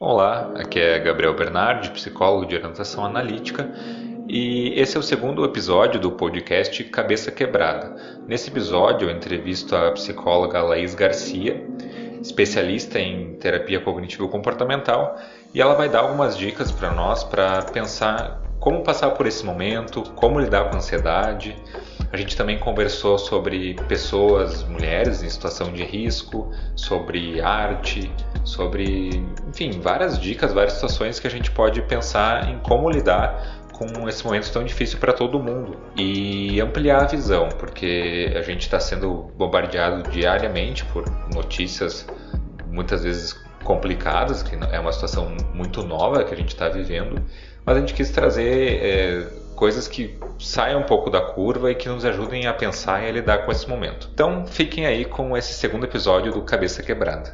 Olá, 0.00 0.50
aqui 0.56 0.80
é 0.80 0.98
Gabriel 0.98 1.36
Bernardi, 1.36 1.88
psicólogo 1.90 2.46
de 2.46 2.56
orientação 2.56 3.06
analítica, 3.06 3.72
e 4.26 4.72
esse 4.74 4.96
é 4.96 5.00
o 5.00 5.02
segundo 5.04 5.44
episódio 5.44 6.00
do 6.00 6.10
podcast 6.10 6.82
Cabeça 6.84 7.30
Quebrada. 7.30 7.94
Nesse 8.26 8.50
episódio, 8.50 9.08
eu 9.08 9.14
entrevisto 9.14 9.76
a 9.76 9.92
psicóloga 9.92 10.60
Laís 10.62 10.96
Garcia, 10.96 11.64
especialista 12.20 12.98
em 12.98 13.34
terapia 13.34 13.80
cognitivo-comportamental, 13.80 15.16
e 15.54 15.62
ela 15.62 15.74
vai 15.74 15.88
dar 15.88 16.00
algumas 16.00 16.36
dicas 16.36 16.72
para 16.72 16.92
nós 16.92 17.22
para 17.22 17.62
pensar 17.62 18.42
como 18.64 18.82
passar 18.82 19.10
por 19.10 19.26
esse 19.26 19.44
momento, 19.44 20.02
como 20.14 20.40
lidar 20.40 20.70
com 20.70 20.76
a 20.76 20.78
ansiedade. 20.78 21.54
A 22.10 22.16
gente 22.16 22.34
também 22.34 22.58
conversou 22.58 23.18
sobre 23.18 23.74
pessoas, 23.86 24.64
mulheres 24.64 25.22
em 25.22 25.28
situação 25.28 25.70
de 25.70 25.84
risco, 25.84 26.50
sobre 26.74 27.42
arte, 27.42 28.10
sobre, 28.42 29.22
enfim, 29.46 29.80
várias 29.82 30.18
dicas, 30.18 30.54
várias 30.54 30.72
situações 30.72 31.20
que 31.20 31.26
a 31.26 31.30
gente 31.30 31.50
pode 31.50 31.82
pensar 31.82 32.48
em 32.48 32.58
como 32.60 32.88
lidar 32.88 33.62
com 33.70 34.08
esse 34.08 34.24
momento 34.24 34.50
tão 34.50 34.64
difícil 34.64 34.98
para 34.98 35.12
todo 35.12 35.38
mundo 35.38 35.76
e 35.94 36.58
ampliar 36.58 37.02
a 37.02 37.06
visão, 37.06 37.50
porque 37.58 38.32
a 38.34 38.40
gente 38.40 38.62
está 38.62 38.80
sendo 38.80 39.30
bombardeado 39.36 40.08
diariamente 40.08 40.86
por 40.86 41.04
notícias 41.34 42.06
muitas 42.68 43.04
vezes 43.04 43.34
complicadas, 43.62 44.42
que 44.42 44.56
é 44.72 44.80
uma 44.80 44.92
situação 44.92 45.36
muito 45.52 45.82
nova 45.82 46.24
que 46.24 46.32
a 46.32 46.36
gente 46.36 46.50
está 46.50 46.68
vivendo, 46.68 47.20
mas 47.64 47.76
a 47.76 47.80
gente 47.80 47.94
quis 47.94 48.10
trazer 48.10 48.82
é, 48.82 49.22
coisas 49.56 49.88
que 49.88 50.18
saiam 50.38 50.80
um 50.80 50.86
pouco 50.86 51.08
da 51.08 51.20
curva 51.20 51.70
e 51.70 51.74
que 51.74 51.88
nos 51.88 52.04
ajudem 52.04 52.46
a 52.46 52.52
pensar 52.52 53.02
e 53.02 53.08
a 53.08 53.12
lidar 53.12 53.46
com 53.46 53.52
esse 53.52 53.68
momento. 53.68 54.10
Então 54.12 54.46
fiquem 54.46 54.86
aí 54.86 55.04
com 55.04 55.36
esse 55.36 55.54
segundo 55.54 55.84
episódio 55.84 56.32
do 56.32 56.42
Cabeça 56.42 56.82
Quebrada. 56.82 57.30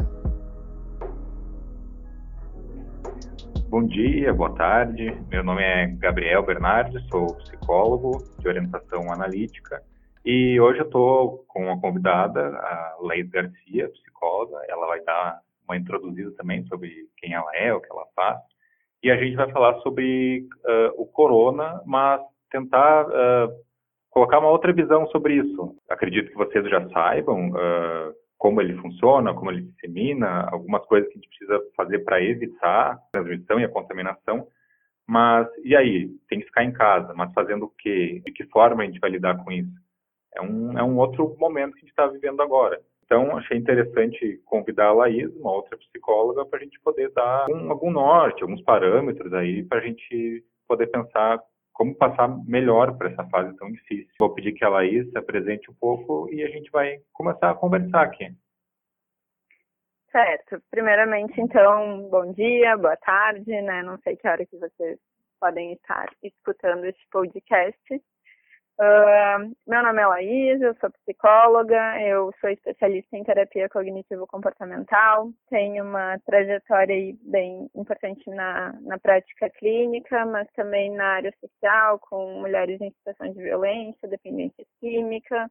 Bom 3.68 3.86
dia, 3.86 4.32
boa 4.32 4.54
tarde. 4.54 5.16
Meu 5.28 5.44
nome 5.44 5.62
é 5.62 5.86
Gabriel 5.86 6.44
Bernardi, 6.44 6.98
sou 7.08 7.34
psicólogo 7.36 8.24
de 8.38 8.48
orientação 8.48 9.12
analítica 9.12 9.82
e 10.24 10.60
hoje 10.60 10.80
eu 10.80 10.86
estou 10.86 11.44
com 11.48 11.64
uma 11.64 11.80
convidada, 11.80 12.40
a 12.40 12.96
Leis 13.00 13.28
Garcia, 13.30 13.88
psicóloga. 13.88 14.58
Ela 14.68 14.86
vai 14.86 15.02
dar 15.02 15.40
uma 15.66 15.76
introduzida 15.76 16.30
também 16.32 16.64
sobre 16.66 17.08
quem 17.16 17.32
ela 17.32 17.50
é, 17.56 17.72
o 17.72 17.80
que 17.80 17.90
ela 17.90 18.04
faz 18.14 18.40
e 19.02 19.10
a 19.10 19.16
gente 19.16 19.36
vai 19.36 19.50
falar 19.50 19.78
sobre 19.80 20.46
uh, 20.64 21.02
o 21.02 21.06
corona, 21.06 21.80
mas 21.86 22.20
tentar 22.50 23.06
uh, 23.06 23.52
colocar 24.10 24.38
uma 24.38 24.50
outra 24.50 24.72
visão 24.72 25.06
sobre 25.08 25.34
isso. 25.34 25.76
Acredito 25.88 26.30
que 26.30 26.36
vocês 26.36 26.68
já 26.68 26.86
saibam 26.90 27.50
uh, 27.50 28.14
como 28.36 28.60
ele 28.60 28.76
funciona, 28.78 29.34
como 29.34 29.50
ele 29.50 29.62
dissemina, 29.62 30.48
algumas 30.50 30.84
coisas 30.86 31.08
que 31.10 31.18
a 31.18 31.20
gente 31.20 31.28
precisa 31.28 31.60
fazer 31.76 32.00
para 32.00 32.22
evitar 32.22 32.92
a 32.92 32.96
transmissão 33.12 33.60
e 33.60 33.64
a 33.64 33.68
contaminação. 33.68 34.46
Mas 35.06 35.48
e 35.64 35.74
aí? 35.74 36.08
Tem 36.28 36.40
que 36.40 36.46
ficar 36.46 36.64
em 36.64 36.72
casa, 36.72 37.12
mas 37.14 37.32
fazendo 37.32 37.64
o 37.66 37.72
quê? 37.78 38.22
De 38.24 38.32
que 38.32 38.44
forma 38.46 38.82
a 38.82 38.86
gente 38.86 39.00
vai 39.00 39.10
lidar 39.10 39.42
com 39.42 39.50
isso? 39.50 39.72
É 40.34 40.40
um, 40.40 40.78
é 40.78 40.82
um 40.82 40.96
outro 40.98 41.36
momento 41.38 41.72
que 41.72 41.78
a 41.78 41.80
gente 41.80 41.90
está 41.90 42.06
vivendo 42.06 42.40
agora. 42.40 42.80
Então, 43.12 43.36
achei 43.36 43.56
interessante 43.58 44.40
convidar 44.44 44.86
a 44.86 44.92
Laís, 44.92 45.34
uma 45.34 45.50
outra 45.50 45.76
psicóloga, 45.76 46.46
para 46.46 46.60
a 46.60 46.62
gente 46.62 46.78
poder 46.78 47.10
dar 47.10 47.50
um, 47.50 47.68
algum 47.68 47.90
norte, 47.90 48.40
alguns 48.40 48.62
parâmetros 48.62 49.34
aí, 49.34 49.64
para 49.64 49.78
a 49.78 49.82
gente 49.82 50.44
poder 50.68 50.86
pensar 50.86 51.42
como 51.72 51.92
passar 51.92 52.28
melhor 52.46 52.96
por 52.96 53.08
essa 53.08 53.24
fase 53.24 53.52
tão 53.56 53.68
difícil. 53.72 54.14
Vou 54.16 54.32
pedir 54.32 54.52
que 54.52 54.64
a 54.64 54.68
Laís 54.68 55.10
se 55.10 55.18
apresente 55.18 55.68
um 55.68 55.74
pouco 55.74 56.32
e 56.32 56.44
a 56.44 56.48
gente 56.50 56.70
vai 56.70 57.00
começar 57.12 57.50
a 57.50 57.54
conversar 57.54 58.02
aqui. 58.02 58.32
Certo. 60.12 60.62
Primeiramente, 60.70 61.40
então, 61.40 62.08
bom 62.10 62.32
dia, 62.32 62.76
boa 62.76 62.96
tarde, 62.96 63.60
né? 63.60 63.82
Não 63.82 63.98
sei 64.04 64.14
que 64.14 64.28
hora 64.28 64.46
que 64.46 64.56
vocês 64.56 65.00
podem 65.40 65.72
estar 65.72 66.08
escutando 66.22 66.84
este 66.84 67.04
podcast. 67.10 68.02
Uh, 68.80 69.54
meu 69.66 69.82
nome 69.82 70.00
é 70.00 70.06
Laís, 70.06 70.62
eu 70.62 70.74
sou 70.76 70.90
psicóloga, 70.90 72.00
eu 72.00 72.32
sou 72.40 72.48
especialista 72.48 73.14
em 73.14 73.22
terapia 73.22 73.68
cognitivo-comportamental, 73.68 75.28
tenho 75.50 75.84
uma 75.84 76.18
trajetória 76.20 77.14
bem 77.20 77.68
importante 77.74 78.30
na, 78.30 78.72
na 78.80 78.98
prática 78.98 79.50
clínica, 79.50 80.24
mas 80.24 80.48
também 80.56 80.90
na 80.92 81.04
área 81.04 81.34
social, 81.38 81.98
com 81.98 82.40
mulheres 82.40 82.80
em 82.80 82.90
situação 82.92 83.30
de 83.30 83.42
violência, 83.42 84.08
dependência 84.08 84.64
química. 84.80 85.50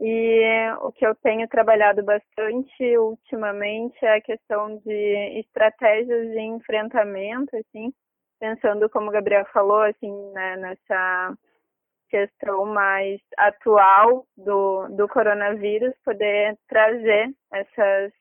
E 0.00 0.42
o 0.80 0.90
que 0.90 1.06
eu 1.06 1.14
tenho 1.14 1.46
trabalhado 1.46 2.02
bastante 2.02 2.98
ultimamente 2.98 4.04
é 4.04 4.16
a 4.16 4.20
questão 4.20 4.78
de 4.78 5.38
estratégias 5.38 6.28
de 6.32 6.40
enfrentamento, 6.40 7.56
assim, 7.56 7.92
pensando, 8.40 8.90
como 8.90 9.10
o 9.10 9.12
Gabriel 9.12 9.44
falou, 9.52 9.82
assim, 9.82 10.12
né, 10.32 10.56
nessa 10.56 11.36
questão 12.08 12.66
mais 12.66 13.20
atual 13.36 14.26
do, 14.36 14.88
do 14.88 15.08
coronavírus, 15.08 15.94
poder 16.04 16.56
trazer 16.68 17.30
essas, 17.52 18.12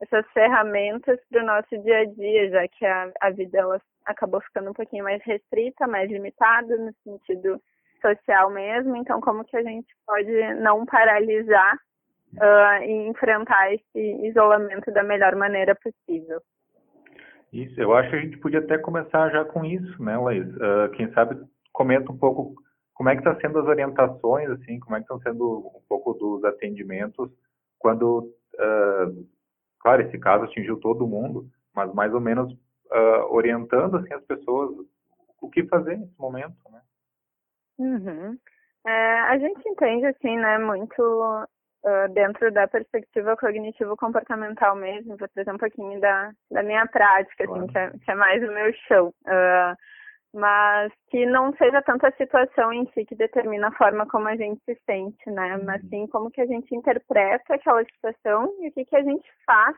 essas 0.00 0.26
ferramentas 0.32 1.18
para 1.30 1.42
o 1.42 1.46
nosso 1.46 1.78
dia 1.82 2.00
a 2.00 2.04
dia, 2.04 2.50
já 2.50 2.68
que 2.68 2.84
a, 2.84 3.10
a 3.20 3.30
vida 3.30 3.58
ela 3.58 3.80
acabou 4.04 4.40
ficando 4.40 4.70
um 4.70 4.74
pouquinho 4.74 5.04
mais 5.04 5.22
restrita, 5.24 5.86
mais 5.86 6.10
limitada 6.10 6.76
no 6.76 6.92
sentido 7.04 7.60
social 8.00 8.50
mesmo. 8.50 8.96
Então, 8.96 9.20
como 9.20 9.44
que 9.44 9.56
a 9.56 9.62
gente 9.62 9.88
pode 10.06 10.54
não 10.54 10.84
paralisar 10.84 11.74
uh, 12.34 12.82
e 12.82 13.08
enfrentar 13.08 13.72
esse 13.72 14.26
isolamento 14.26 14.90
da 14.92 15.02
melhor 15.02 15.36
maneira 15.36 15.74
possível? 15.76 16.40
Isso, 17.52 17.80
eu 17.80 17.94
acho 17.94 18.10
que 18.10 18.16
a 18.16 18.20
gente 18.20 18.38
podia 18.38 18.60
até 18.60 18.78
começar 18.78 19.30
já 19.30 19.44
com 19.44 19.64
isso, 19.64 20.02
né, 20.02 20.16
Laís? 20.16 20.46
Uh, 20.56 20.90
quem 20.96 21.12
sabe 21.12 21.36
comenta 21.72 22.10
um 22.10 22.18
pouco 22.18 22.54
como 22.94 23.08
é 23.08 23.16
que 23.16 23.26
está 23.26 23.34
sendo 23.40 23.58
as 23.58 23.66
orientações, 23.66 24.48
assim, 24.50 24.78
como 24.78 24.96
é 24.96 24.98
que 24.98 25.04
estão 25.04 25.20
sendo 25.20 25.72
um 25.74 25.82
pouco 25.88 26.14
dos 26.14 26.44
atendimentos 26.44 27.30
quando, 27.78 28.32
uh, 28.54 29.28
claro, 29.80 30.02
esse 30.02 30.18
caso 30.18 30.44
atingiu 30.44 30.78
todo 30.78 31.06
mundo, 31.06 31.48
mas 31.74 31.92
mais 31.94 32.12
ou 32.14 32.20
menos 32.20 32.52
uh, 32.52 33.26
orientando 33.30 33.96
assim 33.96 34.12
as 34.14 34.24
pessoas 34.24 34.70
o 35.40 35.50
que 35.50 35.66
fazer 35.66 35.96
nesse 35.96 36.18
momento, 36.18 36.54
né? 36.70 36.80
Uhum. 37.78 38.38
É, 38.86 39.20
a 39.20 39.38
gente 39.38 39.68
entende 39.68 40.06
assim, 40.06 40.36
né, 40.36 40.58
muito 40.58 41.02
uh, 41.02 42.12
dentro 42.12 42.52
da 42.52 42.68
perspectiva 42.68 43.36
cognitivo-comportamental 43.36 44.76
mesmo. 44.76 45.16
Vou 45.16 45.28
trazer 45.28 45.52
um 45.52 45.58
pouquinho 45.58 46.00
da, 46.00 46.32
da 46.50 46.62
minha 46.62 46.86
prática, 46.86 47.44
assim, 47.44 47.46
claro. 47.46 47.64
assim, 47.64 47.72
que 47.72 47.78
é, 47.78 47.90
que 48.04 48.10
é 48.10 48.14
mais 48.14 48.42
o 48.42 48.52
meu 48.52 48.72
show. 48.86 49.08
Uh, 49.26 49.76
mas 50.34 50.90
que 51.10 51.26
não 51.26 51.54
seja 51.56 51.82
tanto 51.82 52.06
a 52.06 52.12
situação 52.12 52.72
em 52.72 52.86
si 52.92 53.04
que 53.04 53.14
determina 53.14 53.68
a 53.68 53.76
forma 53.76 54.06
como 54.06 54.28
a 54.28 54.36
gente 54.36 54.62
se 54.64 54.74
sente, 54.86 55.30
né? 55.30 55.56
Uhum. 55.56 55.64
Mas 55.64 55.82
sim 55.88 56.06
como 56.06 56.30
que 56.30 56.40
a 56.40 56.46
gente 56.46 56.74
interpreta 56.74 57.54
aquela 57.54 57.84
situação 57.84 58.52
e 58.60 58.68
o 58.68 58.72
que, 58.72 58.84
que 58.84 58.96
a 58.96 59.02
gente 59.02 59.28
faz 59.44 59.76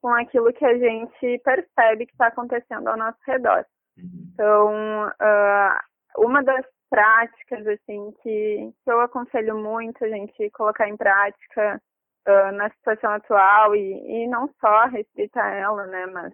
com 0.00 0.08
aquilo 0.08 0.52
que 0.54 0.64
a 0.64 0.78
gente 0.78 1.38
percebe 1.44 2.06
que 2.06 2.12
está 2.12 2.28
acontecendo 2.28 2.88
ao 2.88 2.96
nosso 2.96 3.18
redor. 3.26 3.66
Uhum. 3.98 4.30
Então, 4.32 5.08
uh, 5.08 6.24
uma 6.24 6.42
das 6.42 6.64
práticas, 6.88 7.66
assim, 7.66 8.10
que, 8.22 8.72
que 8.82 8.90
eu 8.90 9.00
aconselho 9.02 9.58
muito 9.58 10.02
a 10.02 10.08
gente 10.08 10.50
colocar 10.50 10.88
em 10.88 10.96
prática 10.96 11.80
uh, 12.26 12.52
na 12.52 12.70
situação 12.70 13.12
atual 13.12 13.76
e, 13.76 14.24
e 14.24 14.28
não 14.28 14.48
só 14.58 14.86
restrita 14.86 15.42
a 15.42 15.54
ela, 15.54 15.86
né? 15.86 16.06
Mas 16.06 16.32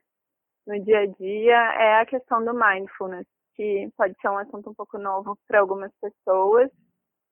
no 0.69 0.81
dia 0.85 1.01
a 1.01 1.07
dia 1.07 1.57
é 1.57 2.01
a 2.01 2.07
questão 2.07 2.45
do 2.45 2.55
mindfulness 2.55 3.27
que 3.57 3.89
pode 3.97 4.15
ser 4.21 4.29
um 4.29 4.39
assunto 4.39 4.71
um 4.71 4.75
pouco 4.75 4.99
novo 4.99 5.39
para 5.49 5.61
algumas 5.61 5.93
pessoas, 6.01 6.71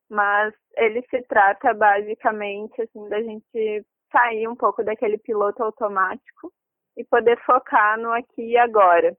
mas 0.08 0.54
ele 0.76 1.02
se 1.08 1.22
trata 1.22 1.74
basicamente 1.74 2.80
assim 2.82 3.08
da 3.08 3.22
gente 3.22 3.86
sair 4.10 4.48
um 4.48 4.56
pouco 4.56 4.82
daquele 4.82 5.18
piloto 5.18 5.62
automático 5.62 6.52
e 6.96 7.04
poder 7.04 7.38
focar 7.44 7.98
no 7.98 8.12
aqui 8.12 8.42
e 8.52 8.56
agora. 8.56 9.16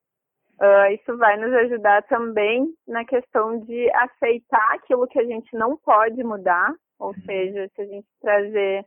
Uh, 0.59 0.93
isso 0.93 1.17
vai 1.17 1.35
nos 1.35 1.53
ajudar 1.53 2.01
também 2.03 2.73
na 2.87 3.03
questão 3.03 3.59
de 3.59 3.91
aceitar 3.91 4.73
aquilo 4.73 5.07
que 5.07 5.19
a 5.19 5.25
gente 5.25 5.53
não 5.53 5.75
pode 5.75 6.23
mudar, 6.23 6.73
ou 6.97 7.09
uhum. 7.09 7.21
seja, 7.25 7.69
se 7.75 7.81
a 7.81 7.85
gente 7.85 8.07
trazer 8.21 8.85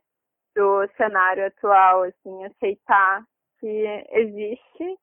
do 0.56 0.88
cenário 0.96 1.46
atual, 1.46 2.04
assim, 2.04 2.44
aceitar 2.46 3.22
que 3.60 4.06
existe 4.12 4.98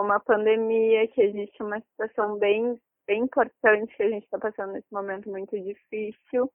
uma 0.00 0.20
pandemia, 0.20 1.06
que 1.08 1.22
existe 1.22 1.62
uma 1.62 1.80
situação 1.80 2.38
bem, 2.38 2.78
bem 3.06 3.22
importante 3.22 3.94
que 3.96 4.02
a 4.02 4.08
gente 4.08 4.24
está 4.24 4.38
passando 4.38 4.72
nesse 4.72 4.92
momento 4.92 5.28
muito 5.28 5.58
difícil 5.60 6.50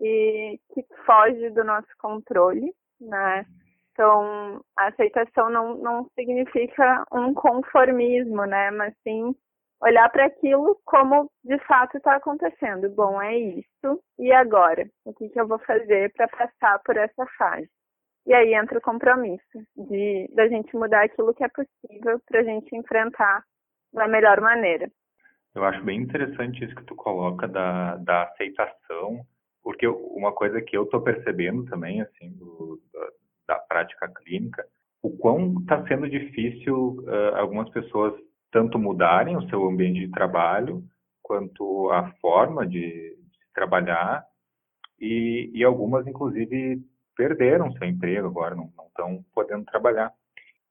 e 0.00 0.58
que 0.74 0.84
foge 1.06 1.50
do 1.50 1.64
nosso 1.64 1.88
controle, 1.98 2.74
né? 3.00 3.46
Então, 3.92 4.64
a 4.76 4.86
aceitação 4.88 5.50
não, 5.50 5.76
não 5.76 6.10
significa 6.14 7.04
um 7.12 7.34
conformismo, 7.34 8.44
né? 8.46 8.70
Mas 8.70 8.94
sim 9.02 9.34
olhar 9.82 10.08
para 10.10 10.26
aquilo 10.26 10.80
como 10.84 11.30
de 11.44 11.58
fato 11.66 11.96
está 11.96 12.16
acontecendo. 12.16 12.88
Bom, 12.90 13.20
é 13.20 13.36
isso. 13.36 14.02
E 14.18 14.32
agora? 14.32 14.88
O 15.04 15.12
que, 15.12 15.28
que 15.28 15.40
eu 15.40 15.46
vou 15.46 15.58
fazer 15.60 16.12
para 16.14 16.28
passar 16.28 16.78
por 16.84 16.96
essa 16.96 17.26
fase? 17.36 17.68
E 18.26 18.32
aí 18.32 18.54
entra 18.54 18.78
o 18.78 18.82
compromisso 18.82 19.58
de 19.76 20.28
da 20.34 20.48
gente 20.48 20.74
mudar 20.76 21.04
aquilo 21.04 21.34
que 21.34 21.44
é 21.44 21.48
possível 21.48 22.20
para 22.26 22.40
a 22.40 22.44
gente 22.44 22.74
enfrentar 22.76 23.44
da 23.92 24.06
melhor 24.06 24.40
maneira. 24.40 24.90
Eu 25.54 25.64
acho 25.64 25.82
bem 25.84 26.00
interessante 26.00 26.64
isso 26.64 26.74
que 26.74 26.84
tu 26.84 26.94
coloca 26.94 27.46
da, 27.46 27.96
da 27.96 28.22
aceitação, 28.24 29.20
porque 29.62 29.86
uma 29.86 30.32
coisa 30.32 30.62
que 30.62 30.76
eu 30.76 30.84
estou 30.84 31.02
percebendo 31.02 31.64
também, 31.66 32.00
assim, 32.00 32.30
do, 32.30 32.80
da, 32.92 33.08
da, 33.48 33.60
prática 33.60 34.08
clínica, 34.08 34.64
o 35.02 35.10
quão 35.18 35.60
está 35.60 35.86
sendo 35.86 36.08
difícil 36.08 37.04
uh, 37.06 37.36
algumas 37.36 37.68
pessoas 37.70 38.14
tanto 38.50 38.78
mudarem 38.78 39.36
o 39.36 39.48
seu 39.48 39.66
ambiente 39.68 40.00
de 40.00 40.10
trabalho, 40.10 40.82
quanto 41.22 41.90
a 41.90 42.10
forma 42.20 42.66
de, 42.66 42.80
de 42.80 43.52
trabalhar, 43.54 44.24
e, 44.98 45.50
e 45.52 45.64
algumas, 45.64 46.06
inclusive, 46.06 46.80
perderam 47.16 47.72
seu 47.72 47.86
emprego 47.86 48.26
agora, 48.26 48.54
não 48.54 48.70
estão 48.88 49.24
podendo 49.34 49.64
trabalhar. 49.64 50.12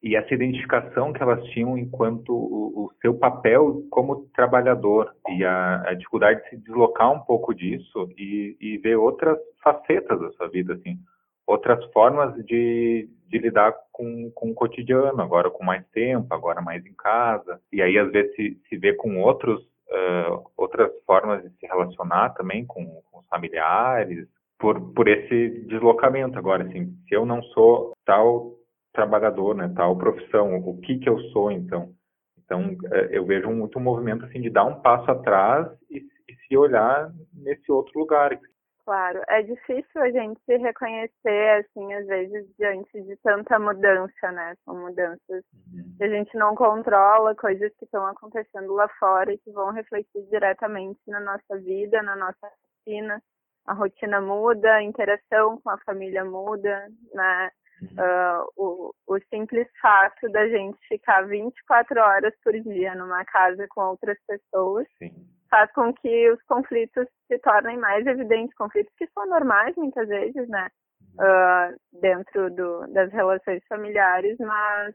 E 0.03 0.15
essa 0.15 0.33
identificação 0.33 1.13
que 1.13 1.21
elas 1.21 1.43
tinham 1.49 1.77
enquanto 1.77 2.33
o, 2.33 2.85
o 2.85 2.91
seu 3.01 3.13
papel 3.13 3.83
como 3.91 4.25
trabalhador 4.35 5.13
e 5.29 5.45
a, 5.45 5.89
a, 5.89 5.93
dificuldade 5.93 6.41
de 6.41 6.49
se 6.49 6.57
deslocar 6.57 7.11
um 7.11 7.19
pouco 7.19 7.53
disso 7.53 8.09
e, 8.17 8.57
e, 8.59 8.77
ver 8.79 8.95
outras 8.95 9.37
facetas 9.63 10.19
da 10.19 10.31
sua 10.31 10.47
vida, 10.49 10.73
assim, 10.73 10.97
outras 11.45 11.85
formas 11.91 12.33
de, 12.45 13.07
de 13.27 13.37
lidar 13.37 13.75
com, 13.91 14.31
com 14.31 14.49
o 14.49 14.55
cotidiano, 14.55 15.21
agora 15.21 15.51
com 15.51 15.63
mais 15.63 15.85
tempo, 15.89 16.33
agora 16.33 16.61
mais 16.61 16.83
em 16.83 16.93
casa, 16.93 17.61
e 17.71 17.79
aí 17.79 17.99
às 17.99 18.11
vezes 18.11 18.35
se, 18.35 18.59
se 18.67 18.77
vê 18.77 18.93
com 18.93 19.21
outros, 19.21 19.61
uh, 19.61 20.49
outras 20.57 20.91
formas 21.05 21.43
de 21.43 21.49
se 21.59 21.67
relacionar 21.67 22.31
também 22.31 22.65
com, 22.65 23.03
com 23.11 23.19
os 23.19 23.27
familiares, 23.27 24.27
por, 24.61 24.93
por 24.93 25.07
esse 25.07 25.65
deslocamento 25.67 26.37
agora, 26.37 26.63
assim, 26.63 26.95
se 27.09 27.15
eu 27.15 27.25
não 27.25 27.41
sou 27.41 27.93
tal 28.05 28.53
trabalhador, 28.93 29.55
né, 29.55 29.73
tal 29.75 29.97
profissão, 29.97 30.57
o 30.57 30.79
que 30.79 30.99
que 30.99 31.09
eu 31.09 31.19
sou 31.31 31.51
então. 31.51 31.93
Então, 32.37 32.75
é, 32.91 33.17
eu 33.17 33.25
vejo 33.25 33.49
muito 33.49 33.79
um 33.79 33.81
movimento 33.81 34.25
assim 34.25 34.39
de 34.41 34.49
dar 34.49 34.65
um 34.65 34.81
passo 34.81 35.09
atrás 35.09 35.67
e, 35.89 35.97
e 35.99 36.35
se 36.47 36.55
olhar 36.55 37.11
nesse 37.33 37.71
outro 37.71 37.97
lugar. 37.97 38.37
Claro, 38.83 39.21
é 39.29 39.41
difícil 39.41 40.01
a 40.01 40.09
gente 40.11 40.39
se 40.43 40.57
reconhecer, 40.57 41.65
assim, 41.65 41.93
às 41.93 42.05
vezes, 42.07 42.45
diante 42.57 43.01
de 43.03 43.15
tanta 43.17 43.57
mudança, 43.57 44.31
né? 44.31 44.55
São 44.65 44.75
mudanças 44.75 45.43
uhum. 45.53 45.95
que 45.97 46.03
a 46.03 46.09
gente 46.09 46.35
não 46.35 46.55
controla, 46.55 47.35
coisas 47.35 47.71
que 47.77 47.85
estão 47.85 48.05
acontecendo 48.05 48.73
lá 48.73 48.89
fora 48.99 49.31
e 49.31 49.37
que 49.37 49.51
vão 49.51 49.71
refletir 49.71 50.23
diretamente 50.29 50.99
na 51.07 51.19
nossa 51.19 51.57
vida, 51.59 52.03
na 52.03 52.15
nossa 52.15 52.51
rotina. 52.85 53.21
A 53.67 53.73
rotina 53.73 54.19
muda, 54.19 54.75
a 54.75 54.83
interação 54.83 55.59
com 55.61 55.69
a 55.69 55.77
família 55.79 56.25
muda, 56.25 56.87
né? 57.13 57.51
Uh, 57.81 58.45
o, 58.55 58.93
o 59.07 59.19
simples 59.33 59.67
fato 59.81 60.29
da 60.29 60.47
gente 60.47 60.77
ficar 60.87 61.23
24 61.23 61.99
horas 61.99 62.33
por 62.43 62.53
dia 62.53 62.93
numa 62.93 63.25
casa 63.25 63.65
com 63.69 63.81
outras 63.81 64.19
pessoas 64.27 64.85
Sim. 64.99 65.11
faz 65.49 65.71
com 65.73 65.91
que 65.91 66.29
os 66.29 66.39
conflitos 66.43 67.07
se 67.27 67.39
tornem 67.39 67.77
mais 67.77 68.05
evidentes, 68.05 68.55
conflitos 68.55 68.93
que 68.97 69.07
são 69.07 69.25
normais 69.25 69.75
muitas 69.75 70.07
vezes, 70.07 70.47
né, 70.47 70.69
uh, 71.15 71.99
dentro 71.99 72.51
do, 72.51 72.85
das 72.93 73.11
relações 73.11 73.63
familiares, 73.67 74.37
mas 74.37 74.93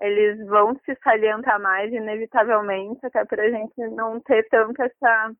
eles 0.00 0.44
vão 0.46 0.76
se 0.84 0.94
salientar 1.04 1.60
mais 1.60 1.92
inevitavelmente, 1.92 3.06
até 3.06 3.24
para 3.24 3.44
a 3.44 3.50
gente 3.50 3.78
não 3.90 4.20
ter 4.20 4.46
tanto 4.48 4.82
essa 4.82 5.32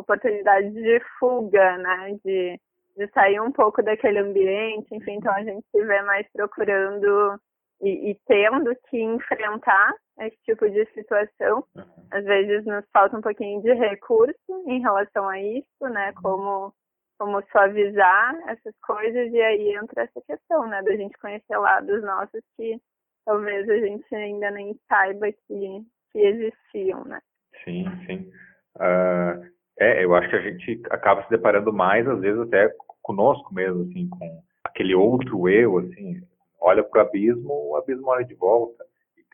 oportunidade 0.00 0.70
de 0.70 1.00
fuga, 1.18 1.78
né, 1.78 2.18
de 2.24 2.60
de 2.96 3.08
sair 3.12 3.40
um 3.40 3.52
pouco 3.52 3.82
daquele 3.82 4.18
ambiente, 4.18 4.94
enfim, 4.94 5.12
então 5.12 5.32
a 5.32 5.42
gente 5.42 5.64
se 5.70 5.84
vê 5.84 6.02
mais 6.02 6.26
procurando 6.32 7.40
e, 7.80 8.10
e 8.10 8.20
tendo 8.26 8.74
que 8.88 9.00
enfrentar 9.00 9.94
esse 10.18 10.36
tipo 10.44 10.68
de 10.68 10.84
situação. 10.92 11.64
Uhum. 11.74 12.06
Às 12.10 12.24
vezes 12.24 12.64
nos 12.66 12.84
falta 12.92 13.16
um 13.16 13.22
pouquinho 13.22 13.62
de 13.62 13.72
recurso 13.72 14.64
em 14.66 14.80
relação 14.80 15.28
a 15.28 15.40
isso, 15.40 15.88
né, 15.90 16.12
uhum. 16.16 16.22
como 16.22 16.74
como 17.18 17.42
suavizar 17.52 18.34
essas 18.48 18.74
coisas 18.80 19.30
e 19.30 19.40
aí 19.42 19.74
entra 19.74 20.04
essa 20.04 20.22
questão, 20.22 20.66
né, 20.66 20.82
da 20.82 20.96
gente 20.96 21.18
conhecer 21.18 21.54
lados 21.54 22.02
nossos 22.02 22.40
que 22.56 22.80
talvez 23.26 23.68
a 23.68 23.76
gente 23.76 24.14
ainda 24.14 24.50
nem 24.50 24.74
saiba 24.88 25.30
que, 25.30 25.84
que 26.12 26.18
existiam, 26.18 27.04
né? 27.04 27.20
Sim, 27.62 27.84
sim. 28.06 28.32
Uh, 28.76 29.59
é, 29.80 30.04
eu 30.04 30.14
acho 30.14 30.28
que 30.28 30.36
a 30.36 30.42
gente 30.42 30.82
acaba 30.90 31.22
se 31.24 31.30
deparando 31.30 31.72
mais, 31.72 32.06
às 32.06 32.20
vezes, 32.20 32.38
até 32.42 32.70
conosco 33.02 33.52
mesmo, 33.54 33.82
assim, 33.84 34.08
com 34.10 34.42
aquele 34.62 34.94
outro 34.94 35.48
eu, 35.48 35.78
assim, 35.78 36.22
olha 36.60 36.84
para 36.84 37.02
o 37.02 37.06
abismo, 37.06 37.70
o 37.70 37.76
abismo 37.76 38.08
olha 38.08 38.24
de 38.24 38.34
volta. 38.34 38.84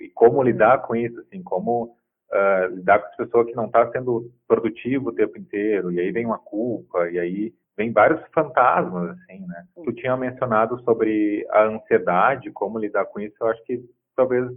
E, 0.00 0.08
como 0.10 0.42
lidar 0.42 0.82
com 0.82 0.94
isso, 0.94 1.18
assim, 1.20 1.42
como 1.42 1.96
uh, 2.30 2.74
lidar 2.76 3.00
com 3.00 3.06
as 3.08 3.16
pessoas 3.16 3.46
que 3.46 3.56
não 3.56 3.66
está 3.66 3.90
sendo 3.90 4.30
produtivo 4.46 5.08
o 5.08 5.14
tempo 5.14 5.36
inteiro, 5.36 5.90
e 5.90 5.98
aí 5.98 6.12
vem 6.12 6.24
uma 6.24 6.38
culpa, 6.38 7.10
e 7.10 7.18
aí 7.18 7.52
vem 7.76 7.92
vários 7.92 8.24
fantasmas, 8.32 9.18
assim, 9.18 9.44
né? 9.48 9.66
Tu 9.84 9.92
tinha 9.94 10.16
mencionado 10.16 10.80
sobre 10.84 11.44
a 11.50 11.64
ansiedade, 11.64 12.52
como 12.52 12.78
lidar 12.78 13.06
com 13.06 13.18
isso, 13.18 13.34
eu 13.40 13.48
acho 13.48 13.62
que 13.64 13.82
talvez 14.14 14.48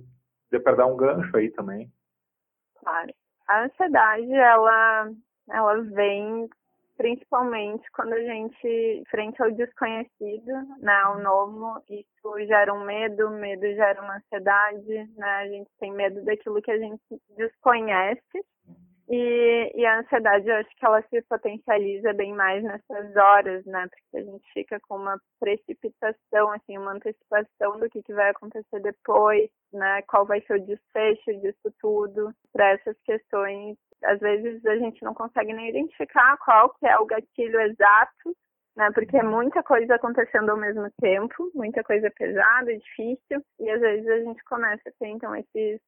dê 0.51 0.59
para 0.59 0.77
dar 0.77 0.86
um 0.86 0.95
gancho 0.95 1.36
aí 1.36 1.50
também. 1.50 1.91
Claro. 2.75 3.12
A 3.47 3.63
ansiedade, 3.63 4.31
ela, 4.31 5.12
ela 5.51 5.81
vem 5.81 6.50
principalmente 6.98 7.90
quando 7.94 8.12
a 8.12 8.19
gente, 8.19 9.04
frente 9.10 9.42
ao 9.42 9.50
desconhecido, 9.51 10.51
né, 10.80 10.94
ao 11.06 11.18
novo, 11.19 11.81
isso 11.90 12.46
gera 12.46 12.74
um 12.74 12.84
medo, 12.84 13.30
medo 13.30 13.62
gera 13.62 14.01
uma 14.01 14.18
ansiedade, 14.18 15.10
né, 15.16 15.30
a 15.38 15.48
gente 15.48 15.69
tem 15.80 15.94
medo 15.94 16.22
daquilo 16.25 16.62
que 16.62 16.72
a 16.72 16.78
gente 16.78 17.01
desconhece 17.38 18.44
e, 19.12 19.72
e, 19.75 19.86
a 19.88 20.01
ansiedade, 20.01 20.48
eu 20.48 20.57
acho 20.57 20.69
que 20.78 20.86
ela 20.86 21.01
se 21.10 21.19
potencializa 21.24 22.13
bem 22.13 22.31
mais 22.31 22.63
nessas 22.63 23.16
horas, 23.16 23.66
né? 23.66 23.88
Porque 23.90 24.18
a 24.18 24.24
gente 24.24 24.54
fica 24.54 24.80
com 24.81 24.98
uma 24.98 25.19
precipitação, 25.40 26.51
assim, 26.51 26.78
uma 26.78 26.94
antecipação 26.94 27.80
do 27.80 27.90
que, 27.90 28.04
que 28.04 28.13
vai 28.13 28.30
acontecer 28.30 28.80
depois, 28.81 29.50
né? 29.74 30.04
Qual 30.04 30.28
vai 30.28 30.42
ser 30.42 30.62
o 30.62 30.63
desfecho 30.63 31.42
disso 31.42 31.74
tudo. 31.81 32.31
Para 32.54 32.69
essas 32.69 32.96
questões, 33.04 33.78
às 34.04 34.19
vezes 34.19 34.66
a 34.66 34.75
gente 34.78 35.04
não 35.04 35.13
consegue 35.13 35.54
nem 35.54 35.69
identificar 35.69 36.38
qual 36.38 36.69
que 36.72 36.86
é 36.86 36.98
o 36.98 37.06
gatilho 37.06 37.60
exato, 37.62 38.36
né? 38.75 38.90
Porque 38.94 39.18
é 39.18 39.24
muita 39.24 39.62
coisa 39.63 39.96
acontecendo 39.96 40.50
ao 40.50 40.57
mesmo 40.57 40.90
tempo, 41.01 41.51
muita 41.54 41.84
coisa 41.84 42.10
pesada, 42.12 42.78
difícil, 42.78 43.44
e 43.60 43.69
às 43.69 43.81
vezes 43.81 44.07
a 44.07 44.19
gente 44.19 44.44
começa 44.46 44.88
a 44.88 44.92
ter, 45.00 45.07
então, 45.07 45.36
esses 45.36 45.81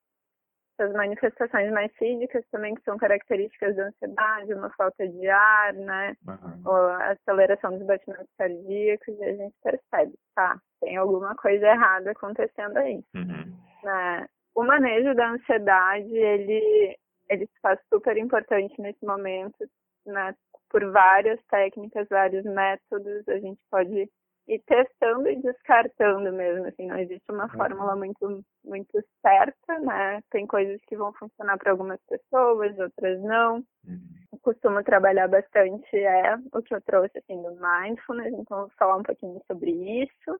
essas 0.81 0.93
manifestações 0.93 1.71
mais 1.71 1.91
físicas 1.97 2.43
também 2.51 2.73
que 2.73 2.83
são 2.83 2.97
características 2.97 3.75
da 3.75 3.87
ansiedade, 3.87 4.53
uma 4.53 4.69
falta 4.71 5.07
de 5.07 5.27
ar, 5.27 5.73
né? 5.73 6.15
Uhum. 6.27 6.61
Ou 6.65 6.75
a 6.75 7.11
aceleração 7.11 7.77
dos 7.77 7.85
batimentos 7.85 8.33
cardíacos, 8.37 9.19
e 9.19 9.23
a 9.23 9.35
gente 9.35 9.55
percebe, 9.63 10.13
tá, 10.35 10.59
tem 10.81 10.97
alguma 10.97 11.35
coisa 11.35 11.67
errada 11.67 12.11
acontecendo 12.11 12.77
aí. 12.77 13.03
Uhum. 13.15 13.57
Né? 13.83 14.27
O 14.55 14.63
manejo 14.63 15.13
da 15.13 15.31
ansiedade, 15.31 16.13
ele, 16.13 16.97
ele 17.31 17.45
se 17.47 17.59
faz 17.61 17.79
super 17.91 18.17
importante 18.17 18.79
nesse 18.79 19.03
momento, 19.05 19.67
né? 20.05 20.35
Por 20.69 20.89
várias 20.91 21.39
técnicas, 21.49 22.07
vários 22.09 22.43
métodos, 22.45 23.27
a 23.27 23.39
gente 23.39 23.59
pode 23.69 24.09
e 24.47 24.59
testando 24.59 25.29
e 25.29 25.35
descartando 25.37 26.33
mesmo, 26.33 26.65
assim, 26.65 26.87
não 26.87 26.97
existe 26.97 27.23
uma 27.31 27.43
uhum. 27.43 27.49
fórmula 27.51 27.95
muito 27.95 28.43
muito 28.65 29.03
certa, 29.21 29.79
né? 29.79 30.21
Tem 30.29 30.45
coisas 30.45 30.79
que 30.87 30.97
vão 30.97 31.13
funcionar 31.13 31.57
para 31.57 31.71
algumas 31.71 31.99
pessoas, 32.07 32.77
outras 32.77 33.21
não. 33.21 33.63
Uhum. 33.87 34.39
Costumo 34.41 34.83
trabalhar 34.83 35.27
bastante 35.27 35.95
é 35.95 36.35
o 36.53 36.61
que 36.61 36.73
eu 36.73 36.81
trouxe 36.81 37.17
assim 37.17 37.41
do 37.41 37.51
mindfulness, 37.51 38.33
então 38.33 38.61
vou 38.61 38.71
falar 38.77 38.97
um 38.97 39.03
pouquinho 39.03 39.39
sobre 39.47 39.71
isso, 40.03 40.39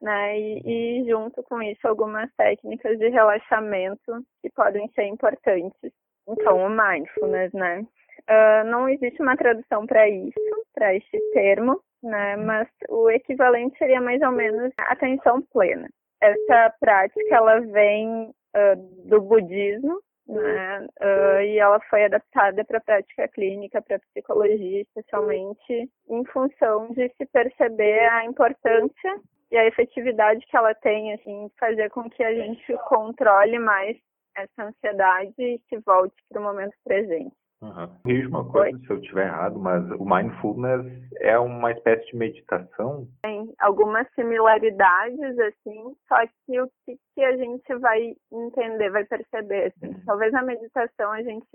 né? 0.00 0.38
E, 0.38 1.02
e 1.02 1.08
junto 1.08 1.42
com 1.42 1.60
isso 1.62 1.86
algumas 1.86 2.32
técnicas 2.36 2.98
de 2.98 3.08
relaxamento 3.08 4.24
que 4.40 4.50
podem 4.50 4.88
ser 4.94 5.04
importantes. 5.04 5.92
Então 6.30 6.64
o 6.64 6.70
mindfulness, 6.70 7.52
né? 7.52 7.86
Uh, 8.28 8.64
não 8.66 8.88
existe 8.88 9.20
uma 9.20 9.36
tradução 9.36 9.86
para 9.86 10.08
isso, 10.08 10.38
para 10.74 10.94
este 10.94 11.18
termo, 11.32 11.80
né? 12.02 12.36
Mas 12.36 12.68
o 12.88 13.10
equivalente 13.10 13.76
seria 13.78 14.00
mais 14.00 14.22
ou 14.22 14.30
menos 14.30 14.72
atenção 14.78 15.42
plena. 15.52 15.88
Essa 16.20 16.72
prática 16.78 17.34
ela 17.34 17.60
vem 17.60 18.30
uh, 18.54 19.08
do 19.08 19.20
budismo, 19.20 20.00
né? 20.28 20.86
Uh, 21.00 21.40
e 21.42 21.58
ela 21.58 21.80
foi 21.90 22.04
adaptada 22.04 22.64
para 22.64 22.80
prática 22.80 23.26
clínica, 23.28 23.82
para 23.82 23.98
psicologia, 23.98 24.82
especialmente 24.82 25.90
em 26.08 26.24
função 26.26 26.92
de 26.92 27.08
se 27.16 27.26
perceber 27.26 28.08
a 28.10 28.24
importância 28.24 29.20
e 29.50 29.56
a 29.56 29.66
efetividade 29.66 30.46
que 30.46 30.56
ela 30.56 30.74
tem, 30.74 31.14
assim, 31.14 31.50
fazer 31.58 31.90
com 31.90 32.08
que 32.08 32.22
a 32.22 32.32
gente 32.32 32.72
controle 32.88 33.58
mais 33.58 33.96
essa 34.42 34.68
ansiedade 34.68 35.34
e 35.38 35.60
se 35.68 35.78
volte 35.78 36.14
para 36.28 36.40
o 36.40 36.44
momento 36.44 36.74
presente. 36.84 37.34
Uhum. 37.62 38.28
uma 38.28 38.50
coisa 38.50 38.74
Oi? 38.74 38.86
se 38.86 38.90
eu 38.90 38.96
estiver 38.96 39.26
errado, 39.26 39.58
mas 39.58 39.84
o 39.90 40.04
mindfulness 40.04 40.86
é 41.20 41.38
uma 41.38 41.70
espécie 41.72 42.06
de 42.06 42.16
meditação? 42.16 43.06
Tem 43.22 43.52
algumas 43.58 44.08
similaridades, 44.14 45.38
assim, 45.38 45.94
só 46.08 46.16
que 46.46 46.58
o 46.58 46.66
que, 46.86 46.98
que 47.14 47.22
a 47.22 47.36
gente 47.36 47.74
vai 47.76 48.14
entender, 48.32 48.90
vai 48.90 49.04
perceber, 49.04 49.66
assim, 49.66 49.92
uhum. 49.92 50.02
talvez 50.06 50.32
a 50.32 50.42
meditação 50.42 51.12
a 51.12 51.22
gente 51.22 51.46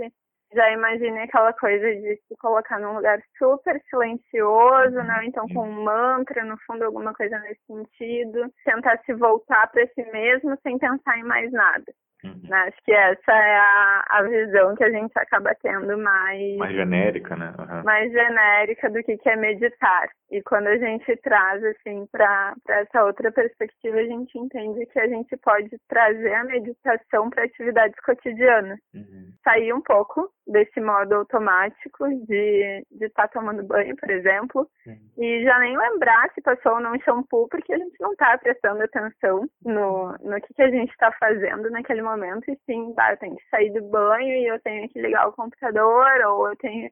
já 0.53 0.71
imagine 0.71 1.19
aquela 1.19 1.51
coisa 1.53 1.85
de 1.85 2.15
se 2.27 2.35
colocar 2.39 2.79
num 2.79 2.95
lugar 2.95 3.19
super 3.37 3.81
silencioso, 3.89 4.95
né? 4.95 5.25
Então 5.25 5.47
com 5.49 5.67
um 5.67 5.83
mantra, 5.83 6.45
no 6.45 6.55
fundo 6.65 6.85
alguma 6.85 7.13
coisa 7.13 7.37
nesse 7.39 7.61
sentido, 7.65 8.51
tentar 8.63 8.99
se 9.05 9.13
voltar 9.13 9.67
para 9.71 9.87
si 9.87 10.03
mesmo 10.11 10.57
sem 10.61 10.77
pensar 10.77 11.17
em 11.17 11.23
mais 11.23 11.51
nada. 11.51 11.91
Uhum. 12.25 12.49
Né? 12.49 12.57
Acho 12.67 12.83
que 12.83 12.91
essa 12.91 13.31
é 13.31 13.57
a, 13.57 14.05
a 14.09 14.23
visão 14.23 14.75
que 14.75 14.83
a 14.83 14.89
gente 14.89 15.11
acaba 15.17 15.55
tendo 15.61 15.97
mais... 15.97 16.57
Mais 16.57 16.75
genérica, 16.75 17.35
né? 17.35 17.53
Uhum. 17.57 17.83
Mais 17.83 18.11
genérica 18.11 18.89
do 18.89 19.03
que, 19.03 19.17
que 19.17 19.29
é 19.29 19.35
meditar. 19.35 20.09
E 20.31 20.41
quando 20.41 20.67
a 20.67 20.77
gente 20.77 21.15
traz, 21.17 21.63
assim, 21.63 22.07
para 22.11 22.55
essa 22.67 23.03
outra 23.03 23.31
perspectiva, 23.31 23.97
a 23.97 24.05
gente 24.05 24.37
entende 24.37 24.85
que 24.87 24.99
a 24.99 25.07
gente 25.07 25.37
pode 25.37 25.69
trazer 25.87 26.33
a 26.33 26.43
meditação 26.43 27.29
para 27.29 27.43
atividades 27.43 27.99
cotidianas. 28.01 28.79
Uhum. 28.93 29.31
Sair 29.43 29.73
um 29.73 29.81
pouco 29.81 30.29
desse 30.47 30.79
modo 30.79 31.13
automático 31.15 32.07
de 32.27 32.83
estar 33.01 33.27
tá 33.27 33.27
tomando 33.27 33.63
banho, 33.63 33.95
por 33.95 34.09
exemplo, 34.09 34.67
uhum. 34.85 35.09
e 35.17 35.43
já 35.43 35.59
nem 35.59 35.77
lembrar 35.77 36.29
se 36.33 36.41
passou 36.41 36.73
ou 36.73 36.79
não 36.79 36.99
shampoo, 37.01 37.47
porque 37.49 37.73
a 37.73 37.77
gente 37.77 37.95
não 37.99 38.11
está 38.11 38.37
prestando 38.37 38.83
atenção 38.83 39.47
no, 39.63 40.11
no 40.23 40.41
que, 40.41 40.53
que 40.53 40.61
a 40.61 40.69
gente 40.69 40.91
está 40.91 41.11
fazendo 41.13 41.69
naquele 41.69 42.01
momento, 42.01 42.14
e 42.47 42.57
sim, 42.65 42.93
tá, 42.93 43.11
eu 43.11 43.17
tenho 43.17 43.35
que 43.35 43.49
sair 43.49 43.71
do 43.71 43.83
banho 43.89 44.33
e 44.33 44.47
eu 44.47 44.59
tenho 44.61 44.87
que 44.89 45.01
ligar 45.01 45.27
o 45.27 45.33
computador, 45.33 46.07
ou 46.27 46.49
eu 46.49 46.55
tenho 46.57 46.89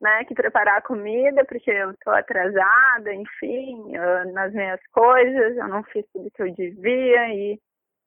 né, 0.00 0.24
que 0.24 0.34
preparar 0.34 0.78
a 0.78 0.82
comida, 0.82 1.44
porque 1.44 1.70
eu 1.70 1.92
estou 1.92 2.12
atrasada, 2.12 3.14
enfim, 3.14 3.94
eu, 3.94 4.32
nas 4.32 4.52
minhas 4.52 4.80
coisas, 4.88 5.56
eu 5.56 5.68
não 5.68 5.82
fiz 5.84 6.04
tudo 6.12 6.30
que 6.30 6.42
eu 6.42 6.52
devia, 6.52 7.28
e, 7.34 7.60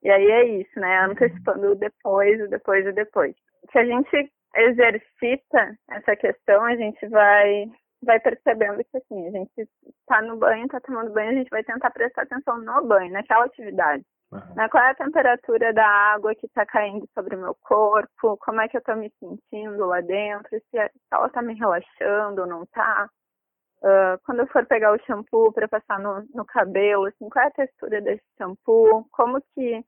e 0.03 0.09
aí 0.09 0.31
é 0.31 0.45
isso, 0.59 0.79
né, 0.79 0.99
antecipando 1.05 1.71
o 1.71 1.75
depois, 1.75 2.41
o 2.41 2.47
depois, 2.49 2.85
o 2.85 2.91
depois. 2.91 3.35
Se 3.71 3.79
a 3.79 3.85
gente 3.85 4.31
exercita 4.55 5.77
essa 5.89 6.15
questão, 6.15 6.63
a 6.63 6.75
gente 6.75 7.07
vai 7.07 7.65
vai 8.03 8.19
percebendo 8.19 8.83
que 8.83 8.97
assim, 8.97 9.27
a 9.27 9.31
gente 9.31 9.69
está 10.01 10.21
no 10.21 10.37
banho, 10.37 10.65
está 10.65 10.79
tomando 10.79 11.11
banho, 11.11 11.31
a 11.31 11.33
gente 11.33 11.49
vai 11.49 11.63
tentar 11.63 11.89
prestar 11.89 12.21
atenção 12.21 12.59
no 12.59 12.85
banho, 12.85 13.11
naquela 13.11 13.45
atividade. 13.45 14.05
Uhum. 14.35 14.69
Qual 14.69 14.83
é 14.83 14.89
a 14.89 14.95
temperatura 14.95 15.73
da 15.73 15.87
água 15.87 16.35
que 16.35 16.45
está 16.45 16.65
caindo 16.65 17.07
sobre 17.13 17.35
o 17.35 17.39
meu 17.39 17.55
corpo? 17.55 18.37
Como 18.37 18.59
é 18.59 18.67
que 18.67 18.75
eu 18.75 18.79
estou 18.79 18.95
me 18.95 19.11
sentindo 19.19 19.85
lá 19.85 20.01
dentro? 20.01 20.49
Se 20.49 20.77
ela 21.11 21.27
está 21.27 21.41
me 21.41 21.53
relaxando 21.53 22.41
ou 22.41 22.47
não 22.47 22.63
está? 22.63 23.09
Uh, 23.81 24.19
quando 24.25 24.39
eu 24.39 24.47
for 24.47 24.65
pegar 24.65 24.91
o 24.91 24.99
shampoo 25.05 25.53
para 25.53 25.67
passar 25.67 25.99
no, 25.99 26.25
no 26.33 26.45
cabelo, 26.45 27.05
assim, 27.05 27.29
qual 27.29 27.45
é 27.45 27.47
a 27.47 27.51
textura 27.51 28.01
desse 28.01 28.23
shampoo? 28.37 29.07
Como 29.11 29.39
que, 29.53 29.83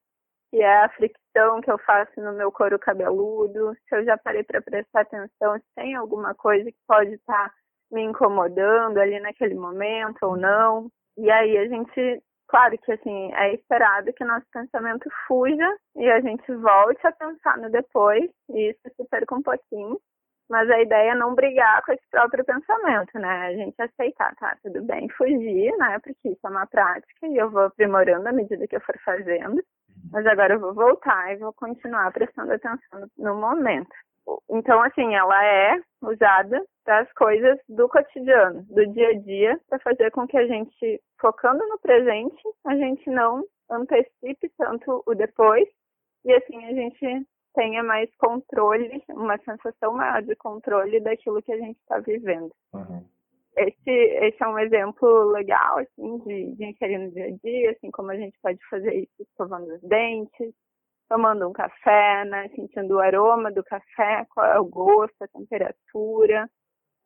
que 0.52 0.62
é 0.62 0.84
a 0.84 0.90
fricção 0.90 1.62
que 1.62 1.72
eu 1.72 1.78
faço 1.80 2.22
no 2.22 2.34
meu 2.34 2.52
couro 2.52 2.78
cabeludo? 2.78 3.76
Se 3.88 3.96
eu 3.96 4.06
já 4.06 4.18
parei 4.18 4.44
para 4.44 4.62
prestar 4.62 5.02
atenção, 5.02 5.58
se 5.58 5.66
tem 5.76 5.96
alguma 5.96 6.36
coisa 6.36 6.72
que 6.72 6.78
pode 6.88 7.14
estar 7.14 7.50
tá 7.50 7.54
me 7.92 8.04
incomodando 8.04 8.98
ali 9.00 9.20
naquele 9.20 9.56
momento 9.56 10.24
ou 10.24 10.38
não? 10.38 10.92
E 11.18 11.32
aí 11.32 11.58
a 11.58 11.68
gente 11.68 12.22
Claro 12.48 12.78
que 12.78 12.92
assim, 12.94 13.34
é 13.34 13.54
esperado 13.54 14.14
que 14.14 14.24
nosso 14.24 14.46
pensamento 14.54 15.10
fuja 15.28 15.70
e 15.96 16.10
a 16.10 16.22
gente 16.22 16.50
volte 16.56 17.06
a 17.06 17.12
pensar 17.12 17.58
no 17.58 17.70
depois, 17.70 18.30
e 18.50 18.70
isso 18.70 18.80
se 18.96 19.06
perca 19.10 19.36
um 19.36 19.42
pouquinho. 19.42 20.00
Mas 20.50 20.70
a 20.70 20.82
ideia 20.82 21.12
é 21.12 21.16
não 21.16 21.36
brigar 21.36 21.84
com 21.84 21.92
esse 21.92 22.08
próprio 22.10 22.46
pensamento, 22.46 23.20
né? 23.20 23.48
A 23.48 23.54
gente 23.54 23.82
aceitar, 23.82 24.34
tá, 24.36 24.58
tudo 24.64 24.82
bem, 24.82 25.10
fugir, 25.10 25.76
né? 25.78 26.00
Porque 26.00 26.30
isso 26.30 26.40
é 26.42 26.50
uma 26.50 26.66
prática 26.66 27.28
e 27.28 27.36
eu 27.36 27.50
vou 27.50 27.64
aprimorando 27.64 28.30
à 28.30 28.32
medida 28.32 28.66
que 28.66 28.78
eu 28.78 28.82
for 28.82 28.98
fazendo. 29.04 29.62
Mas 30.10 30.26
agora 30.26 30.54
eu 30.54 30.60
vou 30.62 30.74
voltar 30.74 31.34
e 31.34 31.38
vou 31.38 31.52
continuar 31.52 32.14
prestando 32.14 32.54
atenção 32.54 33.10
no 33.18 33.36
momento. 33.36 33.94
Então, 34.50 34.82
assim, 34.82 35.16
ela 35.16 35.46
é 35.46 35.80
usada 36.02 36.64
das 36.86 37.12
coisas 37.14 37.58
do 37.70 37.88
cotidiano, 37.90 38.64
do 38.64 38.86
dia 38.94 39.10
a 39.10 39.14
dia, 39.20 39.60
para 39.70 39.80
fazer 39.80 40.12
com 40.12 40.28
que 40.28 40.38
a 40.38 40.48
gente, 40.48 41.02
focando 41.20 41.66
no 41.68 41.80
presente, 41.80 42.42
a 42.66 42.76
gente 42.76 43.10
não 43.10 43.44
antecipe 43.70 44.50
tanto 44.58 45.04
o 45.06 45.14
depois 45.14 45.68
e 46.24 46.34
assim 46.34 46.66
a 46.66 46.74
gente 46.74 47.28
tenha 47.54 47.84
mais 47.84 48.10
controle, 48.18 49.04
uma 49.10 49.38
sensação 49.40 49.94
maior 49.94 50.22
de 50.22 50.36
controle 50.36 51.00
daquilo 51.00 51.42
que 51.42 51.52
a 51.52 51.58
gente 51.58 51.78
está 51.80 52.00
vivendo. 52.00 52.52
Uhum. 52.74 53.04
Esse, 53.58 53.90
esse 53.90 54.44
é 54.44 54.48
um 54.48 54.60
exemplo 54.60 55.32
legal, 55.32 55.80
assim, 55.80 56.20
de, 56.20 56.56
de 56.56 56.66
inserir 56.66 57.00
no 57.00 57.12
dia 57.12 57.26
a 57.26 57.32
dia, 57.44 57.72
assim 57.72 57.90
como 57.90 58.12
a 58.12 58.16
gente 58.16 58.38
pode 58.42 58.60
fazer 58.70 58.94
isso 58.94 59.24
escovando 59.24 59.74
os 59.74 59.82
dentes, 59.82 60.54
tomando 61.10 61.48
um 61.48 61.54
café, 61.54 62.26
né, 62.26 62.50
sentindo 62.56 62.96
o 62.96 63.00
aroma 63.00 63.52
do 63.52 63.64
café, 63.64 64.26
qual 64.34 64.46
é 64.46 64.60
o 64.60 64.66
gosto, 64.66 65.16
a 65.22 65.28
temperatura. 65.28 66.50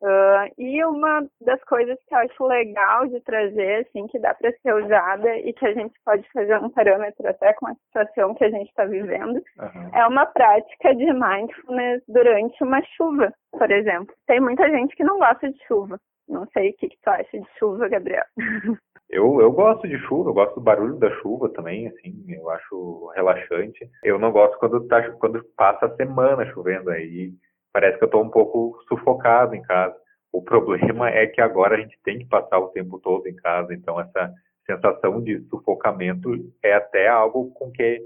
Uh, 0.02 0.50
e 0.58 0.84
uma 0.84 1.24
das 1.40 1.62
coisas 1.62 1.96
que 2.08 2.12
eu 2.12 2.18
acho 2.18 2.44
legal 2.44 3.06
de 3.06 3.20
trazer, 3.20 3.86
assim, 3.86 4.08
que 4.08 4.18
dá 4.18 4.34
para 4.34 4.50
ser 4.60 4.74
usada 4.74 5.36
e 5.38 5.52
que 5.52 5.64
a 5.64 5.72
gente 5.72 5.94
pode 6.04 6.28
fazer 6.32 6.58
um 6.58 6.70
parâmetro 6.70 7.28
até 7.28 7.52
com 7.52 7.68
a 7.68 7.74
situação 7.74 8.34
que 8.34 8.44
a 8.44 8.50
gente 8.50 8.68
está 8.68 8.84
vivendo, 8.84 9.36
uhum. 9.36 9.90
é 9.94 10.04
uma 10.04 10.26
prática 10.26 10.92
de 10.92 11.06
mindfulness 11.12 12.02
durante 12.08 12.64
uma 12.64 12.82
chuva, 12.96 13.32
por 13.52 13.70
exemplo. 13.70 14.12
Tem 14.26 14.40
muita 14.40 14.68
gente 14.70 14.96
que 14.96 15.04
não 15.04 15.20
gosta 15.20 15.48
de 15.48 15.64
chuva. 15.66 16.00
Não 16.28 16.48
sei 16.48 16.70
o 16.70 16.74
que, 16.78 16.88
que 16.88 16.98
tu 17.00 17.08
acha 17.08 17.38
de 17.38 17.48
chuva, 17.58 17.88
Gabriel. 17.88 18.24
Eu, 19.12 19.42
eu 19.42 19.52
gosto 19.52 19.86
de 19.86 19.98
chuva, 19.98 20.30
eu 20.30 20.34
gosto 20.34 20.54
do 20.54 20.62
barulho 20.62 20.96
da 20.96 21.10
chuva 21.20 21.50
também, 21.50 21.86
assim, 21.86 22.24
eu 22.28 22.48
acho 22.48 23.12
relaxante. 23.14 23.86
Eu 24.02 24.18
não 24.18 24.32
gosto 24.32 24.58
quando, 24.58 24.88
tá, 24.88 25.10
quando 25.12 25.44
passa 25.54 25.84
a 25.84 25.96
semana 25.96 26.46
chovendo 26.46 26.88
aí, 26.88 27.34
parece 27.74 27.98
que 27.98 28.04
eu 28.04 28.06
estou 28.06 28.22
um 28.22 28.30
pouco 28.30 28.82
sufocado 28.88 29.54
em 29.54 29.60
casa. 29.60 29.94
O 30.32 30.40
problema 30.40 31.10
é 31.10 31.26
que 31.26 31.42
agora 31.42 31.76
a 31.76 31.78
gente 31.78 31.98
tem 32.02 32.20
que 32.20 32.24
passar 32.24 32.58
o 32.58 32.68
tempo 32.68 32.98
todo 33.00 33.26
em 33.28 33.36
casa, 33.36 33.74
então 33.74 34.00
essa 34.00 34.32
sensação 34.64 35.20
de 35.20 35.42
sufocamento 35.50 36.30
é 36.62 36.72
até 36.72 37.06
algo 37.06 37.50
com 37.52 37.70
que 37.70 38.00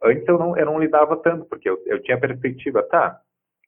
antes 0.00 0.28
eu 0.28 0.38
não, 0.38 0.56
eu 0.56 0.66
não 0.66 0.78
lidava 0.78 1.16
tanto, 1.16 1.44
porque 1.46 1.68
eu, 1.68 1.82
eu 1.86 2.00
tinha 2.02 2.20
perspectiva, 2.20 2.84
tá, 2.84 3.20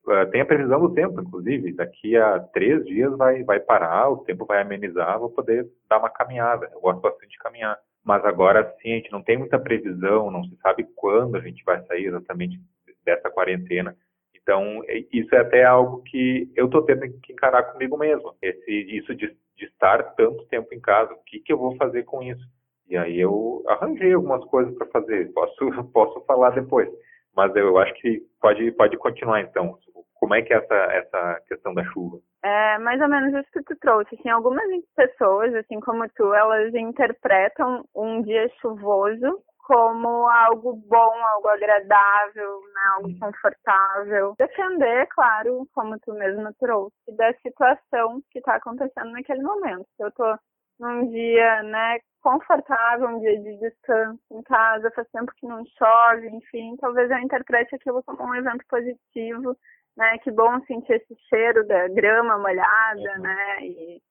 Uh, 0.06 0.30
tem 0.30 0.42
a 0.42 0.46
previsão 0.46 0.80
do 0.80 0.92
tempo, 0.92 1.20
inclusive, 1.20 1.72
daqui 1.72 2.16
a 2.16 2.38
três 2.38 2.84
dias 2.84 3.16
vai, 3.16 3.42
vai 3.42 3.58
parar, 3.58 4.10
o 4.10 4.18
tempo 4.18 4.44
vai 4.44 4.60
amenizar, 4.60 5.18
vou 5.18 5.30
poder 5.30 5.66
dar 5.88 5.98
uma 5.98 6.10
caminhada. 6.10 6.70
Eu 6.72 6.80
gosto 6.80 7.00
bastante 7.00 7.30
de 7.30 7.38
caminhar. 7.38 7.78
Mas 8.04 8.22
agora 8.24 8.70
sim, 8.82 8.92
a 8.92 8.96
gente 8.96 9.10
não 9.10 9.22
tem 9.22 9.38
muita 9.38 9.58
previsão, 9.58 10.30
não 10.30 10.44
se 10.44 10.54
sabe 10.56 10.84
quando 10.94 11.36
a 11.36 11.40
gente 11.40 11.64
vai 11.64 11.82
sair 11.86 12.04
exatamente 12.04 12.60
dessa 13.04 13.30
quarentena. 13.30 13.96
Então, 14.34 14.82
isso 15.10 15.34
é 15.34 15.38
até 15.38 15.64
algo 15.64 16.02
que 16.02 16.52
eu 16.54 16.66
estou 16.66 16.82
tendo 16.82 17.08
que 17.22 17.32
encarar 17.32 17.62
comigo 17.62 17.96
mesmo. 17.96 18.34
Esse, 18.42 18.70
isso 18.70 19.14
de, 19.14 19.34
de 19.56 19.64
estar 19.64 20.02
tanto 20.14 20.44
tempo 20.48 20.74
em 20.74 20.80
casa, 20.80 21.14
o 21.14 21.24
que, 21.24 21.40
que 21.40 21.50
eu 21.50 21.56
vou 21.56 21.74
fazer 21.76 22.02
com 22.02 22.22
isso? 22.22 22.46
E 22.86 22.94
aí 22.94 23.18
eu 23.18 23.64
arranjei 23.66 24.12
algumas 24.12 24.44
coisas 24.44 24.76
para 24.76 24.86
fazer, 24.88 25.32
posso, 25.32 25.84
posso 25.92 26.20
falar 26.26 26.50
depois. 26.50 26.90
Mas 27.34 27.56
eu 27.56 27.78
acho 27.78 27.94
que 27.94 28.22
pode, 28.40 28.70
pode 28.72 28.98
continuar 28.98 29.40
então. 29.40 29.78
Como 30.24 30.36
é 30.36 30.40
que 30.40 30.54
é 30.54 30.56
essa, 30.56 30.74
essa 30.74 31.42
questão 31.46 31.74
da 31.74 31.84
chuva? 31.84 32.18
É 32.42 32.78
mais 32.78 32.98
ou 32.98 33.10
menos 33.10 33.34
isso 33.34 33.52
que 33.52 33.62
tu 33.62 33.76
trouxe. 33.76 34.14
Assim, 34.14 34.30
algumas 34.30 34.64
pessoas, 34.96 35.54
assim 35.54 35.78
como 35.80 36.08
tu, 36.16 36.32
elas 36.32 36.74
interpretam 36.74 37.84
um 37.94 38.22
dia 38.22 38.48
chuvoso 38.58 39.42
como 39.58 40.26
algo 40.26 40.76
bom, 40.88 41.12
algo 41.34 41.48
agradável, 41.48 42.60
né, 42.74 42.80
algo 42.94 43.18
confortável. 43.18 44.34
Defender, 44.38 45.06
claro, 45.08 45.68
como 45.74 45.98
tu 46.00 46.14
mesmo 46.14 46.54
trouxe, 46.58 46.96
da 47.18 47.34
situação 47.42 48.22
que 48.30 48.38
está 48.38 48.54
acontecendo 48.54 49.10
naquele 49.10 49.42
momento. 49.42 49.86
Se 49.94 50.04
eu 50.04 50.08
estou 50.08 50.38
num 50.84 51.08
dia, 51.08 51.62
né, 51.64 51.98
confortável, 52.22 53.08
um 53.08 53.20
dia 53.20 53.38
de 53.40 53.58
descanso 53.58 54.20
em 54.30 54.42
casa, 54.42 54.90
faz 54.92 55.08
tempo 55.10 55.32
que 55.36 55.46
não 55.46 55.64
chove, 55.78 56.28
enfim, 56.28 56.76
talvez 56.80 57.10
eu 57.10 57.18
interprete 57.18 57.74
aquilo 57.74 58.02
como 58.04 58.24
um 58.24 58.34
evento 58.34 58.64
positivo 58.68 59.56
né? 59.96 60.18
Que 60.18 60.30
bom 60.30 60.60
sentir 60.66 60.94
esse 60.94 61.16
cheiro 61.28 61.66
da 61.66 61.88
grama 61.88 62.38
molhada, 62.38 63.16
uhum. 63.16 63.22
né? 63.22 63.58
E, 63.62 64.02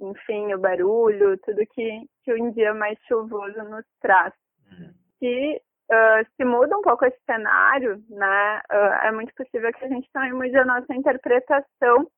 enfim, 0.00 0.52
o 0.54 0.58
barulho, 0.58 1.38
tudo 1.38 1.66
que, 1.66 2.06
que 2.24 2.34
um 2.34 2.50
dia 2.52 2.74
mais 2.74 2.98
chuvoso 3.06 3.62
nos 3.64 3.84
traz. 4.00 4.32
Uhum. 4.70 4.94
E 5.22 5.56
uh, 5.56 6.26
se 6.36 6.44
muda 6.44 6.76
um 6.76 6.82
pouco 6.82 7.04
esse 7.04 7.18
cenário, 7.24 8.02
né? 8.08 8.62
Uh, 8.70 9.06
é 9.06 9.12
muito 9.12 9.34
possível 9.34 9.72
que 9.72 9.84
a 9.84 9.88
gente 9.88 10.08
também 10.12 10.32
mude 10.32 10.56
a 10.56 10.64
nossa 10.64 10.94
interpretação 10.94 12.10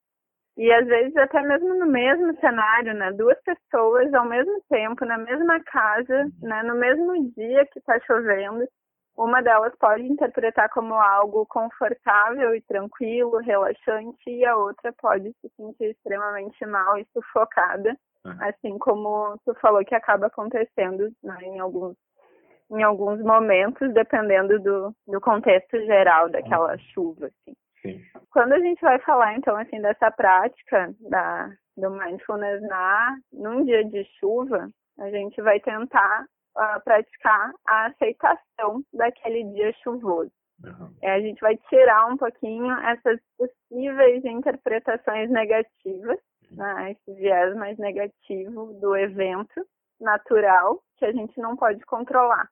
e 0.56 0.70
às 0.70 0.86
vezes 0.86 1.16
até 1.16 1.40
mesmo 1.42 1.74
no 1.74 1.86
mesmo 1.86 2.38
cenário, 2.38 2.94
né? 2.94 3.10
Duas 3.12 3.38
pessoas 3.42 4.12
ao 4.12 4.26
mesmo 4.26 4.60
tempo, 4.68 5.04
na 5.04 5.16
mesma 5.18 5.60
casa, 5.60 6.24
uhum. 6.24 6.48
né? 6.48 6.62
No 6.62 6.74
mesmo 6.74 7.32
dia 7.32 7.64
que 7.66 7.78
está 7.78 7.98
chovendo, 8.00 8.66
uma 9.16 9.42
delas 9.42 9.74
pode 9.78 10.02
interpretar 10.02 10.68
como 10.70 10.94
algo 10.94 11.46
confortável 11.46 12.54
e 12.54 12.60
tranquilo, 12.62 13.38
relaxante, 13.38 14.28
e 14.28 14.44
a 14.44 14.56
outra 14.56 14.92
pode 15.00 15.32
se 15.40 15.48
sentir 15.56 15.90
extremamente 15.90 16.64
mal 16.66 16.98
e 16.98 17.06
sufocada, 17.12 17.96
uhum. 18.24 18.36
assim 18.40 18.78
como 18.78 19.38
tu 19.44 19.54
falou 19.54 19.84
que 19.84 19.94
acaba 19.94 20.26
acontecendo 20.26 21.10
né, 21.22 21.36
em 21.42 21.60
alguns 21.60 21.96
em 22.70 22.82
alguns 22.82 23.20
momentos, 23.20 23.92
dependendo 23.92 24.58
do, 24.58 24.96
do 25.06 25.20
contexto 25.20 25.78
geral 25.84 26.30
daquela 26.30 26.72
uhum. 26.72 26.78
chuva, 26.78 27.26
assim. 27.26 27.54
Sim. 27.82 28.00
Quando 28.30 28.52
a 28.52 28.60
gente 28.60 28.80
vai 28.80 28.98
falar, 29.00 29.36
então, 29.36 29.56
assim, 29.56 29.80
dessa 29.80 30.10
prática 30.10 30.94
da, 31.00 31.50
do 31.76 31.90
mindfulness 31.90 32.62
na, 32.62 33.16
num 33.32 33.64
dia 33.64 33.84
de 33.84 34.04
chuva, 34.18 34.70
a 34.98 35.10
gente 35.10 35.40
vai 35.42 35.58
tentar 35.60 36.24
uh, 36.56 36.80
praticar 36.84 37.52
a 37.66 37.86
aceitação 37.86 38.82
daquele 38.92 39.44
dia 39.52 39.72
chuvoso. 39.82 40.30
Uhum. 40.64 40.94
É, 41.02 41.12
a 41.12 41.20
gente 41.20 41.40
vai 41.40 41.56
tirar 41.68 42.06
um 42.06 42.16
pouquinho 42.16 42.72
essas 42.82 43.18
possíveis 43.36 44.24
interpretações 44.24 45.28
negativas, 45.28 46.18
uhum. 46.50 46.56
né, 46.56 46.92
esse 46.92 47.20
viés 47.20 47.54
mais 47.56 47.76
negativo 47.78 48.72
do 48.74 48.96
evento 48.96 49.66
natural 50.00 50.80
que 50.98 51.04
a 51.04 51.12
gente 51.12 51.38
não 51.40 51.56
pode 51.56 51.84
controlar. 51.86 52.48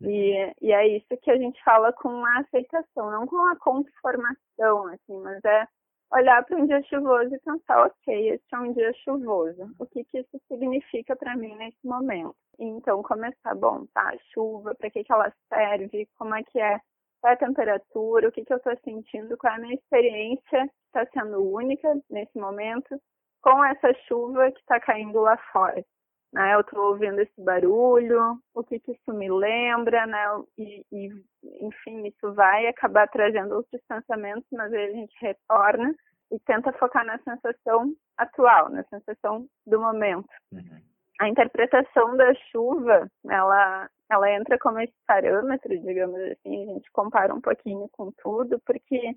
E, 0.00 0.54
e 0.60 0.72
é 0.72 0.86
isso 0.96 1.16
que 1.22 1.30
a 1.30 1.36
gente 1.36 1.62
fala 1.64 1.92
com 1.92 2.24
a 2.24 2.38
aceitação, 2.38 3.10
não 3.10 3.26
com 3.26 3.48
a 3.48 3.56
conformação, 3.56 4.86
assim, 4.86 5.18
mas 5.20 5.44
é 5.44 5.66
olhar 6.12 6.44
para 6.44 6.56
um 6.56 6.66
dia 6.66 6.82
chuvoso 6.84 7.34
e 7.34 7.40
pensar, 7.40 7.86
ok, 7.86 8.30
esse 8.30 8.44
é 8.52 8.58
um 8.58 8.72
dia 8.72 8.92
chuvoso. 9.04 9.70
O 9.78 9.86
que, 9.86 10.04
que 10.04 10.20
isso 10.20 10.40
significa 10.48 11.16
para 11.16 11.36
mim 11.36 11.54
nesse 11.56 11.84
momento? 11.84 12.36
E 12.58 12.64
então 12.64 13.02
começar, 13.02 13.54
bom, 13.54 13.86
tá, 13.92 14.14
chuva, 14.32 14.74
para 14.74 14.90
que, 14.90 15.04
que 15.04 15.12
ela 15.12 15.32
serve, 15.48 16.08
como 16.16 16.34
é 16.34 16.42
que 16.44 16.60
é, 16.60 16.80
qual 17.20 17.32
é 17.32 17.34
a 17.34 17.38
temperatura, 17.38 18.28
o 18.28 18.32
que, 18.32 18.44
que 18.44 18.52
eu 18.52 18.56
estou 18.58 18.76
sentindo, 18.84 19.36
qual 19.36 19.52
é 19.52 19.56
a 19.56 19.60
minha 19.60 19.74
experiência? 19.74 20.68
Que 20.92 20.98
está 20.98 21.06
sendo 21.12 21.42
única 21.42 22.00
nesse 22.08 22.38
momento? 22.38 23.00
Com 23.42 23.64
essa 23.64 23.92
chuva 24.06 24.50
que 24.50 24.60
está 24.60 24.80
caindo 24.80 25.20
lá 25.20 25.36
fora. 25.52 25.84
Né? 26.32 26.54
Eu 26.54 26.60
estou 26.60 26.90
ouvindo 26.90 27.20
esse 27.20 27.40
barulho, 27.42 28.38
o 28.54 28.62
que, 28.62 28.78
que 28.80 28.92
isso 28.92 29.12
me 29.12 29.30
lembra, 29.30 30.06
né? 30.06 30.24
E, 30.58 30.84
e, 30.92 31.24
enfim, 31.60 32.06
isso 32.06 32.32
vai 32.34 32.66
acabar 32.66 33.08
trazendo 33.08 33.54
outros 33.54 33.80
pensamentos, 33.88 34.46
mas 34.52 34.72
aí 34.72 34.84
a 34.84 34.92
gente 34.92 35.14
retorna 35.20 35.94
e 36.30 36.38
tenta 36.40 36.72
focar 36.74 37.04
na 37.06 37.18
sensação 37.20 37.94
atual, 38.16 38.68
na 38.68 38.84
sensação 38.84 39.48
do 39.66 39.80
momento. 39.80 40.28
Uhum. 40.52 40.80
A 41.20 41.28
interpretação 41.28 42.16
da 42.16 42.32
chuva, 42.52 43.10
ela, 43.28 43.90
ela 44.10 44.30
entra 44.30 44.58
como 44.58 44.78
esse 44.80 44.94
parâmetro, 45.06 45.76
digamos 45.80 46.20
assim, 46.20 46.70
a 46.70 46.74
gente 46.74 46.90
compara 46.92 47.34
um 47.34 47.40
pouquinho 47.40 47.88
com 47.92 48.12
tudo, 48.22 48.60
porque 48.60 49.16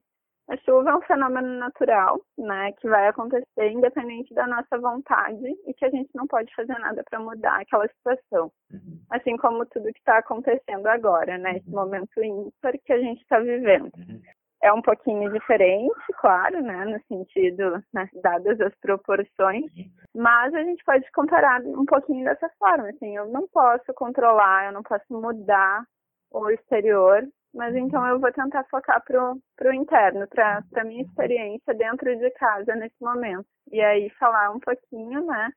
a 0.52 0.58
chuva 0.58 0.90
é 0.90 0.96
um 0.96 1.02
fenômeno 1.02 1.60
natural, 1.60 2.20
né, 2.38 2.74
que 2.74 2.90
vai 2.90 3.08
acontecer 3.08 3.72
independente 3.72 4.34
da 4.34 4.46
nossa 4.46 4.78
vontade 4.78 5.48
e 5.66 5.74
que 5.74 5.86
a 5.86 5.90
gente 5.90 6.10
não 6.14 6.28
pode 6.28 6.54
fazer 6.54 6.78
nada 6.80 7.02
para 7.10 7.20
mudar 7.22 7.62
aquela 7.62 7.88
situação. 7.88 8.52
Uhum. 8.70 9.00
Assim 9.10 9.38
como 9.38 9.66
tudo 9.68 9.94
que 9.94 10.00
está 10.00 10.18
acontecendo 10.18 10.88
agora, 10.88 11.38
né, 11.38 11.58
esse 11.58 11.70
uhum. 11.70 11.76
momento 11.76 12.22
ímpar 12.22 12.74
que 12.86 12.92
a 12.92 13.00
gente 13.00 13.22
está 13.22 13.40
vivendo. 13.40 13.90
Uhum. 13.98 14.22
É 14.62 14.74
um 14.74 14.82
pouquinho 14.82 15.32
diferente, 15.32 15.96
claro, 16.20 16.62
né, 16.62 16.84
no 16.84 17.02
sentido, 17.08 17.82
né, 17.94 18.10
dadas 18.22 18.60
as 18.60 18.76
proporções, 18.82 19.64
uhum. 19.74 19.90
mas 20.14 20.54
a 20.54 20.64
gente 20.64 20.84
pode 20.84 21.10
comparar 21.14 21.62
um 21.62 21.86
pouquinho 21.86 22.26
dessa 22.26 22.50
forma, 22.60 22.90
assim, 22.90 23.16
eu 23.16 23.30
não 23.30 23.48
posso 23.48 23.94
controlar, 23.96 24.66
eu 24.66 24.74
não 24.74 24.84
posso 24.84 25.06
mudar 25.10 25.86
o 26.30 26.50
exterior, 26.50 27.26
mas 27.54 27.76
então 27.76 28.06
eu 28.08 28.20
vou 28.20 28.32
tentar 28.32 28.64
focar 28.66 29.04
pro, 29.04 29.38
pro 29.58 29.74
interno, 29.74 30.28
para 30.28 30.64
a 30.76 30.84
minha 30.84 31.04
experiência 31.04 31.74
dentro 31.74 32.16
de 32.18 32.30
casa 32.32 32.76
nesse 32.76 32.96
momento. 33.02 33.46
E 33.72 33.82
aí 33.82 34.10
falar 34.12 34.52
um 34.52 34.60
pouquinho, 34.60 35.26
né? 35.26 35.52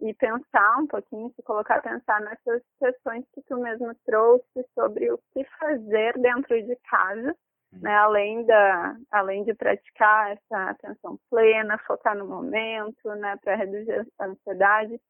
E 0.00 0.12
pensar 0.14 0.78
um 0.78 0.86
pouquinho, 0.86 1.32
se 1.34 1.42
colocar 1.42 1.76
a 1.76 1.82
pensar 1.82 2.20
nessas 2.20 2.62
questões 2.78 3.24
que 3.32 3.42
tu 3.42 3.58
mesmo 3.58 3.94
trouxe 4.04 4.66
sobre 4.74 5.10
o 5.10 5.18
que 5.32 5.44
fazer 5.58 6.18
dentro 6.18 6.60
de 6.62 6.76
casa, 6.90 7.34
né? 7.72 7.94
Além 7.96 8.44
da, 8.44 8.96
além 9.10 9.44
de 9.44 9.54
praticar 9.54 10.32
essa 10.32 10.70
atenção 10.70 11.18
plena, 11.30 11.78
focar 11.86 12.16
no 12.16 12.26
momento, 12.26 13.08
né? 13.14 13.36
Para 13.42 13.56
reduzir 13.56 14.06
a 14.18 14.26
ansiedade, 14.26 15.00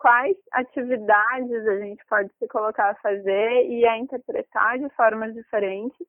quais 0.00 0.36
atividades 0.52 1.66
a 1.66 1.78
gente 1.78 2.02
pode 2.06 2.32
se 2.38 2.48
colocar 2.48 2.90
a 2.90 2.94
fazer 2.96 3.66
e 3.68 3.86
a 3.86 3.98
interpretar 3.98 4.78
de 4.78 4.88
formas 4.96 5.34
diferentes 5.34 6.06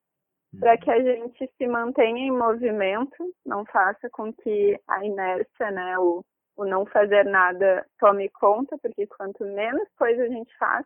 para 0.60 0.78
que 0.78 0.90
a 0.90 1.02
gente 1.02 1.52
se 1.58 1.68
mantenha 1.68 2.28
em 2.28 2.32
movimento, 2.32 3.34
não 3.46 3.66
faça 3.66 4.10
com 4.10 4.34
que 4.34 4.80
a 4.88 5.06
inércia, 5.06 5.72
né, 5.72 5.98
o, 6.00 6.24
o 6.58 6.66
não 6.66 6.86
fazer 6.86 7.26
nada 7.26 7.86
tome 8.00 8.30
conta, 8.30 8.78
porque 8.78 9.08
quanto 9.08 9.44
menos 9.46 9.88
coisa 9.98 10.24
a 10.24 10.28
gente 10.28 10.58
faz, 10.58 10.86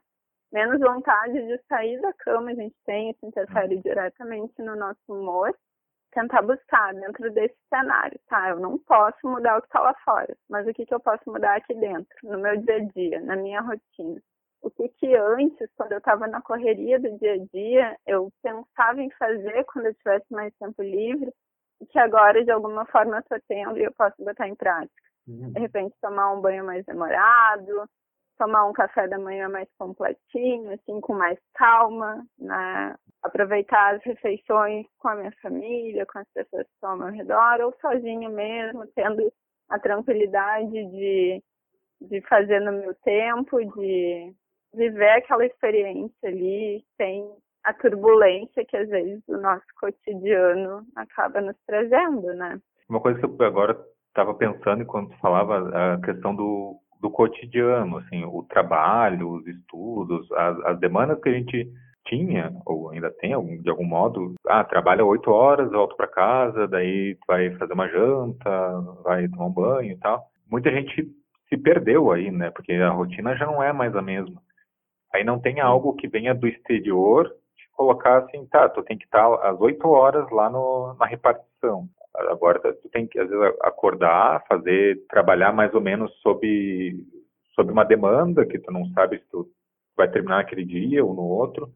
menos 0.52 0.80
vontade 0.80 1.34
de 1.34 1.60
sair 1.68 2.00
da 2.02 2.14
cama 2.14 2.52
a 2.52 2.56
gente 2.56 2.76
tem, 2.86 3.12
isso 3.12 3.26
interfere 3.26 3.78
diretamente 3.78 4.54
no 4.60 4.76
nosso 4.76 5.02
humor 5.10 5.56
tentar 6.16 6.42
buscar 6.42 6.94
dentro 6.94 7.30
desse 7.32 7.58
cenário, 7.70 8.20
tá? 8.28 8.50
Eu 8.50 8.60
não 8.60 8.80
posso 8.80 9.20
mudar 9.24 9.58
o 9.58 9.62
que 9.62 9.68
está 9.68 9.82
lá 9.82 9.94
fora, 10.06 10.36
mas 10.50 10.66
o 10.66 10.74
que, 10.74 10.86
que 10.86 10.94
eu 10.94 11.00
posso 11.00 11.30
mudar 11.30 11.58
aqui 11.58 11.76
dentro, 11.76 12.16
no 12.24 12.40
meu 12.40 12.56
dia 12.58 12.78
a 12.78 12.80
dia, 12.80 13.20
na 13.22 13.36
minha 13.36 13.62
rotina? 13.62 14.22
O 14.62 14.72
que 14.72 14.90
que 14.90 15.16
antes, 15.16 15.70
quando 15.76 15.92
eu 15.92 16.00
estava 16.00 16.26
na 16.26 16.42
correria 16.42 17.00
do 17.00 17.16
dia 17.20 17.34
a 17.34 17.46
dia, 17.54 17.98
eu 18.08 18.32
pensava 18.42 19.02
em 19.02 19.12
fazer 19.12 19.64
quando 19.66 19.88
eu 19.88 19.94
tivesse 19.94 20.26
mais 20.32 20.52
tempo 20.56 20.82
livre, 20.82 21.32
e 21.82 21.86
que 21.86 22.00
agora, 22.00 22.44
de 22.44 22.50
alguma 22.50 22.86
forma, 22.86 23.18
eu 23.18 23.20
estou 23.20 23.38
tendo 23.48 23.78
e 23.78 23.84
eu 23.84 23.94
posso 23.94 24.16
botar 24.24 24.48
em 24.48 24.56
prática. 24.56 25.04
Uhum. 25.28 25.52
De 25.52 25.60
repente, 25.60 25.94
tomar 26.02 26.34
um 26.34 26.42
banho 26.42 26.64
mais 26.64 26.86
demorado, 26.86 27.90
tomar 28.38 28.66
um 28.66 28.74
café 28.74 29.08
da 29.08 29.18
manhã 29.18 29.50
mais 29.50 29.68
completinho, 29.78 30.72
assim, 30.74 31.00
com 31.02 31.14
mais 31.14 31.40
calma, 31.54 32.26
né? 32.38 32.96
aproveitar 33.24 33.96
as 33.96 34.04
refeições 34.04 34.86
com 35.00 35.08
a 35.08 35.16
minha 35.16 35.32
família, 35.42 36.06
com 36.06 36.20
as 36.20 36.28
pessoas 36.34 36.64
que 36.68 36.74
estão 36.74 36.92
ao 36.92 36.98
meu 36.98 37.08
redor, 37.08 37.62
ou 37.62 37.76
sozinho 37.82 38.30
mesmo, 38.30 38.86
tendo 38.96 39.32
a 39.70 39.80
tranquilidade 39.80 40.72
de, 40.72 41.44
de 42.02 42.22
fazer 42.22 42.60
no 42.60 42.72
meu 42.72 42.94
tempo, 43.04 43.58
de 43.58 44.34
viver 44.74 45.10
aquela 45.10 45.46
experiência 45.46 46.30
ali 46.30 46.86
sem 46.98 47.28
a 47.64 47.74
turbulência 47.74 48.64
que 48.64 48.78
às 48.78 48.88
vezes 48.88 49.24
o 49.28 49.38
nosso 49.38 49.66
cotidiano 49.80 50.86
acaba 50.96 51.42
nos 51.42 51.58
trazendo, 51.66 52.34
né? 52.36 52.60
Uma 52.88 53.02
coisa 53.02 53.20
que 53.20 53.26
eu 53.26 53.46
agora 53.48 53.76
estava 54.10 54.36
pensando 54.36 54.84
enquanto 54.84 55.18
falava 55.18 55.70
a 55.74 56.00
questão 56.02 56.36
do, 56.36 56.80
do 57.00 57.10
cotidiano, 57.10 57.98
assim, 57.98 58.24
o 58.24 58.44
trabalho, 58.44 59.30
os 59.30 59.48
estudos, 59.48 60.32
as, 60.32 60.60
as 60.66 60.80
demandas 60.80 61.20
que 61.22 61.30
a 61.30 61.34
gente 61.34 61.72
tinha, 62.06 62.52
ou 62.66 62.92
ainda 62.92 63.12
tem 63.12 63.32
de 63.62 63.70
algum 63.70 63.86
modo, 63.86 64.36
ah, 64.48 64.64
trabalha 64.64 65.04
oito 65.06 65.32
horas, 65.32 65.72
volta 65.72 65.96
para 65.96 66.08
casa, 66.08 66.68
daí 66.68 67.18
vai 67.28 67.52
fazer 67.56 67.74
uma 67.74 67.88
janta, 67.88 68.82
vai 69.04 69.28
tomar 69.28 69.46
um 69.46 69.52
banho 69.52 69.92
e 69.92 69.98
tal. 69.98 70.24
Muita 70.50 70.72
gente 70.72 71.08
se 71.50 71.58
perdeu 71.58 72.12
aí, 72.12 72.32
né? 72.32 72.52
Porque 72.52 72.74
a 72.74 72.90
rotina 72.90 73.36
já 73.36 73.46
não 73.46 73.62
é 73.62 73.74
mais 73.74 73.96
a 73.96 74.02
mesma. 74.02 74.42
Aí 75.14 75.24
não 75.24 75.40
tem 75.40 75.60
algo 75.60 75.96
que 75.96 76.08
venha 76.08 76.34
do 76.36 76.48
exterior 76.48 77.28
te 77.56 77.70
colocar 77.72 78.20
assim, 78.20 78.46
tá, 78.48 78.70
tu 78.70 78.84
tem 78.84 78.98
que 78.98 79.06
estar 79.06 79.26
às 79.48 79.60
oito 79.60 79.88
horas 79.88 80.30
lá 80.32 80.50
no, 80.50 80.96
na 81.00 81.06
repartição. 81.06 81.88
Agora 82.30 82.60
tu 82.60 82.90
tem 82.90 83.08
que 83.08 83.20
às 83.20 83.30
vezes 83.30 83.56
acordar, 83.62 84.44
fazer, 84.48 85.06
trabalhar 85.08 85.54
mais 85.54 85.74
ou 85.74 85.82
menos 85.82 86.12
sob 86.22 86.46
sob 87.56 87.72
uma 87.72 87.86
demanda 87.86 88.46
que 88.46 88.60
tu 88.60 88.72
não 88.72 88.86
sabe 88.90 89.18
se 89.20 89.26
tu 89.30 89.48
vai 89.96 90.10
terminar 90.10 90.38
naquele 90.38 90.66
dia 90.66 91.04
ou 91.04 91.14
no 91.14 91.24
outro. 91.24 91.72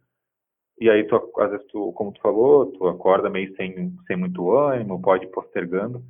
E 0.80 0.90
aí, 0.90 1.06
tu, 1.06 1.16
às 1.38 1.52
vezes, 1.52 1.66
tu, 1.68 1.92
como 1.94 2.12
tu 2.14 2.22
falou, 2.22 2.72
tu 2.72 2.88
acorda 2.88 3.30
meio 3.30 3.54
sem, 3.56 3.94
sem 4.08 4.16
muito 4.16 4.52
ânimo, 4.52 5.02
pode 5.02 5.26
ir 5.26 5.32
postergando. 5.32 6.02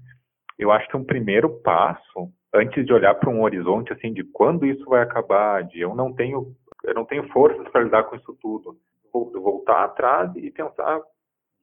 Eu 0.58 0.72
acho 0.72 0.88
que 0.90 0.98
um 0.98 1.04
primeiro 1.04 1.50
passo, 1.62 2.32
antes 2.54 2.86
de 2.86 2.94
olhar 2.94 3.16
para 3.16 3.30
um 3.30 3.42
horizonte, 3.42 3.94
assim, 3.94 4.14
de 4.14 4.24
quando 4.24 4.66
isso 4.66 4.84
vai 4.86 5.02
acabar, 5.02 5.64
de 5.64 5.80
eu 5.80 5.96
não 5.96 6.14
tenho, 6.14 6.56
eu 6.84 6.94
não 6.94 7.06
tenho 7.06 7.28
forças 7.30 7.68
para 7.70 7.84
lidar 7.84 8.04
com 8.04 8.16
isso 8.16 8.38
tudo, 8.42 8.78
voltar 9.12 9.86
atrás 9.86 10.32
e 10.36 10.52
pensar 10.52 11.02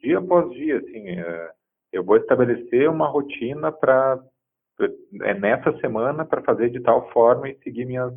dia 0.01 0.19
após 0.19 0.51
dia, 0.51 0.79
assim, 0.79 1.09
é, 1.11 1.51
eu 1.93 2.05
vou 2.05 2.17
estabelecer 2.17 2.89
uma 2.89 3.09
rotina 3.09 3.73
para 3.73 4.23
é 5.23 5.33
nessa 5.33 5.77
semana 5.79 6.25
para 6.25 6.43
fazer 6.43 6.69
de 6.71 6.81
tal 6.81 7.11
forma 7.11 7.49
e 7.49 7.59
seguir 7.61 7.87
minhas 7.87 8.13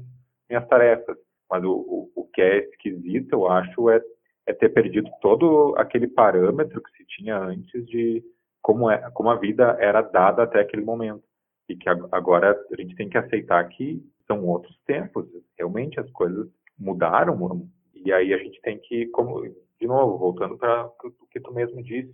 minhas 0.49 0.67
tarefas. 0.67 1.17
Mas 1.49 1.63
o, 1.63 1.71
o, 1.71 2.11
o 2.15 2.25
que 2.25 2.41
é 2.41 2.59
esquisito, 2.69 3.33
eu 3.33 3.47
acho, 3.47 3.89
é 3.89 4.01
é 4.49 4.53
ter 4.53 4.69
perdido 4.69 5.09
todo 5.21 5.75
aquele 5.77 6.07
parâmetro 6.07 6.81
que 6.81 6.91
se 6.97 7.05
tinha 7.05 7.37
antes 7.37 7.85
de 7.85 8.23
como, 8.61 8.89
é, 8.89 8.97
como 9.11 9.29
a 9.29 9.35
vida 9.35 9.77
era 9.79 10.01
dada 10.01 10.41
até 10.41 10.61
aquele 10.61 10.83
momento. 10.83 11.23
E 11.69 11.75
que 11.75 11.87
agora 11.87 12.59
a 12.71 12.81
gente 12.81 12.95
tem 12.95 13.07
que 13.07 13.17
aceitar 13.17 13.63
que 13.69 14.03
são 14.25 14.43
outros 14.47 14.75
tempos. 14.87 15.27
Realmente 15.55 15.99
as 15.99 16.09
coisas 16.11 16.47
mudaram. 16.79 17.69
E 17.93 18.11
aí 18.11 18.33
a 18.33 18.37
gente 18.39 18.59
tem 18.61 18.79
que, 18.79 19.05
como 19.07 19.43
de 19.43 19.87
novo, 19.87 20.17
voltando 20.17 20.57
para 20.57 20.87
o 20.87 21.27
que 21.29 21.39
tu 21.39 21.53
mesmo 21.53 21.83
disse, 21.83 22.11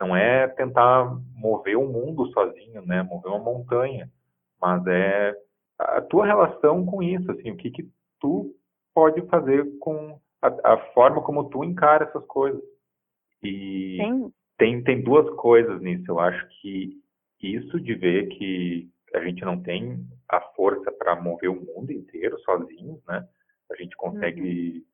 não 0.00 0.16
é 0.16 0.46
tentar 0.48 1.16
mover 1.34 1.76
o 1.76 1.86
mundo 1.86 2.26
sozinho, 2.32 2.82
né? 2.86 3.02
Mover 3.02 3.32
uma 3.32 3.38
montanha, 3.38 4.10
mas 4.60 4.86
é 4.86 5.34
a 5.78 6.00
tua 6.02 6.26
relação 6.26 6.84
com 6.86 7.02
isso, 7.02 7.30
assim, 7.30 7.50
o 7.50 7.56
que 7.56 7.70
que 7.70 7.88
tu 8.20 8.54
pode 8.94 9.20
fazer 9.28 9.64
com 9.78 10.20
a, 10.42 10.72
a 10.72 10.78
forma 10.92 11.22
como 11.22 11.48
tu 11.50 11.64
encara 11.64 12.04
essas 12.04 12.24
coisas. 12.26 12.62
E 13.42 13.98
Sim. 14.00 14.32
tem 14.56 14.82
tem 14.82 15.02
duas 15.02 15.28
coisas 15.36 15.80
nisso. 15.80 16.04
Eu 16.08 16.20
acho 16.20 16.46
que 16.60 17.00
isso 17.40 17.80
de 17.80 17.94
ver 17.94 18.28
que 18.28 18.88
a 19.14 19.20
gente 19.20 19.44
não 19.44 19.60
tem 19.62 20.04
a 20.28 20.40
força 20.40 20.90
para 20.92 21.20
mover 21.20 21.50
o 21.50 21.64
mundo 21.64 21.92
inteiro 21.92 22.38
sozinho, 22.40 23.00
né? 23.06 23.26
A 23.70 23.76
gente 23.76 23.96
consegue 23.96 24.84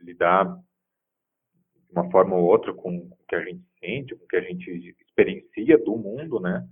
uhum. 0.00 0.06
lidar 0.06 0.44
de 0.46 1.92
uma 1.92 2.10
forma 2.10 2.36
ou 2.36 2.44
outra 2.44 2.72
com 2.72 2.96
o 2.96 3.16
que 3.28 3.34
a 3.34 3.44
gente 3.44 3.62
sente, 3.80 4.14
com 4.14 4.24
o 4.24 4.28
que 4.28 4.36
a 4.36 4.42
gente 4.42 4.94
experiencia 5.20 5.78
do 5.78 5.96
mundo, 5.96 6.38
né? 6.38 6.66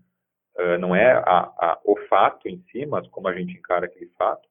Uh, 0.57 0.79
não 0.79 0.95
é 0.95 1.13
a, 1.13 1.39
a, 1.39 1.81
o 1.85 1.97
fato 2.09 2.49
em 2.49 2.63
si, 2.71 2.85
mas 2.87 3.07
como 3.09 3.29
a 3.29 3.35
gente 3.35 3.57
encara 3.57 3.87
aquele 3.87 4.11
fato. 4.19 4.49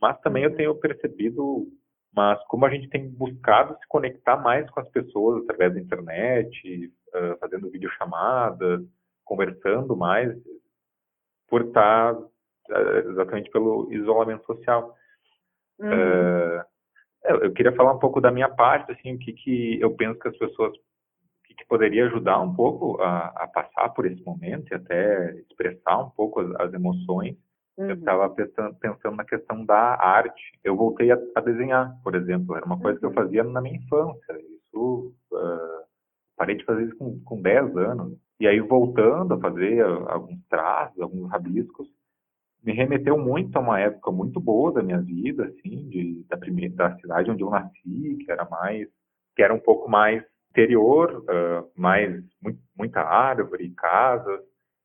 Mas 0.00 0.18
também 0.20 0.44
eu 0.44 0.50
uhum. 0.50 0.56
tenho 0.56 0.74
percebido, 0.76 1.66
mas 2.14 2.42
como 2.46 2.66
a 2.66 2.70
gente 2.70 2.88
tem 2.88 3.08
buscado 3.08 3.76
se 3.78 3.86
conectar 3.88 4.36
mais 4.36 4.68
com 4.70 4.80
as 4.80 4.88
pessoas 4.90 5.42
através 5.42 5.74
da 5.74 5.80
internet, 5.80 6.92
uh, 7.08 7.38
fazendo 7.38 7.70
videochamadas, 7.70 8.80
conversando 9.24 9.96
mais, 9.96 10.32
por 11.48 11.62
estar 11.62 12.14
uh, 12.14 13.10
exatamente 13.10 13.50
pelo 13.50 13.92
isolamento 13.92 14.44
social. 14.46 14.94
Uhum. 15.80 16.60
eu 17.42 17.52
queria 17.54 17.72
falar 17.74 17.94
um 17.94 17.98
pouco 17.98 18.20
da 18.20 18.30
minha 18.30 18.50
parte, 18.50 18.92
assim, 18.92 19.14
o 19.14 19.18
que, 19.18 19.32
que 19.32 19.80
eu 19.80 19.96
penso 19.96 20.20
que 20.20 20.28
as 20.28 20.36
pessoas 20.36 20.76
que 21.60 21.66
poderia 21.66 22.06
ajudar 22.06 22.40
um 22.40 22.54
pouco 22.54 23.00
a, 23.02 23.26
a, 23.44 23.46
passar 23.48 23.90
por 23.90 24.06
esse 24.06 24.24
momento 24.24 24.72
e 24.72 24.74
até 24.74 25.32
expressar 25.40 25.98
um 25.98 26.10
pouco 26.10 26.40
as, 26.40 26.50
as 26.60 26.72
emoções. 26.72 27.36
Uhum. 27.76 27.90
Eu 27.90 27.94
estava 27.96 28.30
pensando, 28.30 28.74
pensando, 28.76 29.16
na 29.16 29.24
questão 29.24 29.64
da 29.64 29.94
arte. 30.02 30.58
Eu 30.64 30.74
voltei 30.74 31.12
a, 31.12 31.18
a, 31.34 31.40
desenhar, 31.40 31.94
por 32.02 32.14
exemplo. 32.14 32.56
Era 32.56 32.64
uma 32.64 32.80
coisa 32.80 32.96
uhum. 32.96 33.00
que 33.00 33.06
eu 33.06 33.10
uhum. 33.10 33.14
fazia 33.14 33.44
na 33.44 33.60
minha 33.60 33.76
infância. 33.76 34.40
Isso, 34.40 35.14
uh, 35.32 35.84
parei 36.36 36.56
de 36.56 36.64
fazer 36.64 36.84
isso 36.84 36.96
com, 36.96 37.20
com 37.20 37.42
10 37.42 37.76
anos. 37.76 38.18
E 38.40 38.48
aí, 38.48 38.58
voltando 38.60 39.34
a 39.34 39.38
fazer 39.38 39.84
alguns 39.84 40.42
traços, 40.48 40.98
alguns 40.98 41.30
rabiscos, 41.30 41.86
me 42.62 42.72
remeteu 42.72 43.18
muito 43.18 43.54
a 43.56 43.60
uma 43.60 43.78
época 43.78 44.10
muito 44.10 44.40
boa 44.40 44.72
da 44.72 44.82
minha 44.82 45.00
vida, 45.00 45.44
assim, 45.44 45.88
de, 45.88 46.24
da 46.28 46.36
primeira 46.38 46.74
da 46.74 46.96
cidade 46.96 47.30
onde 47.30 47.42
eu 47.42 47.50
nasci, 47.50 48.18
que 48.24 48.30
era 48.30 48.46
mais, 48.48 48.88
que 49.36 49.42
era 49.42 49.52
um 49.52 49.58
pouco 49.58 49.90
mais 49.90 50.22
interior, 50.50 51.24
uh, 51.24 51.70
mais 51.76 52.22
muita 52.76 53.00
árvore, 53.00 53.70
casas, 53.76 54.40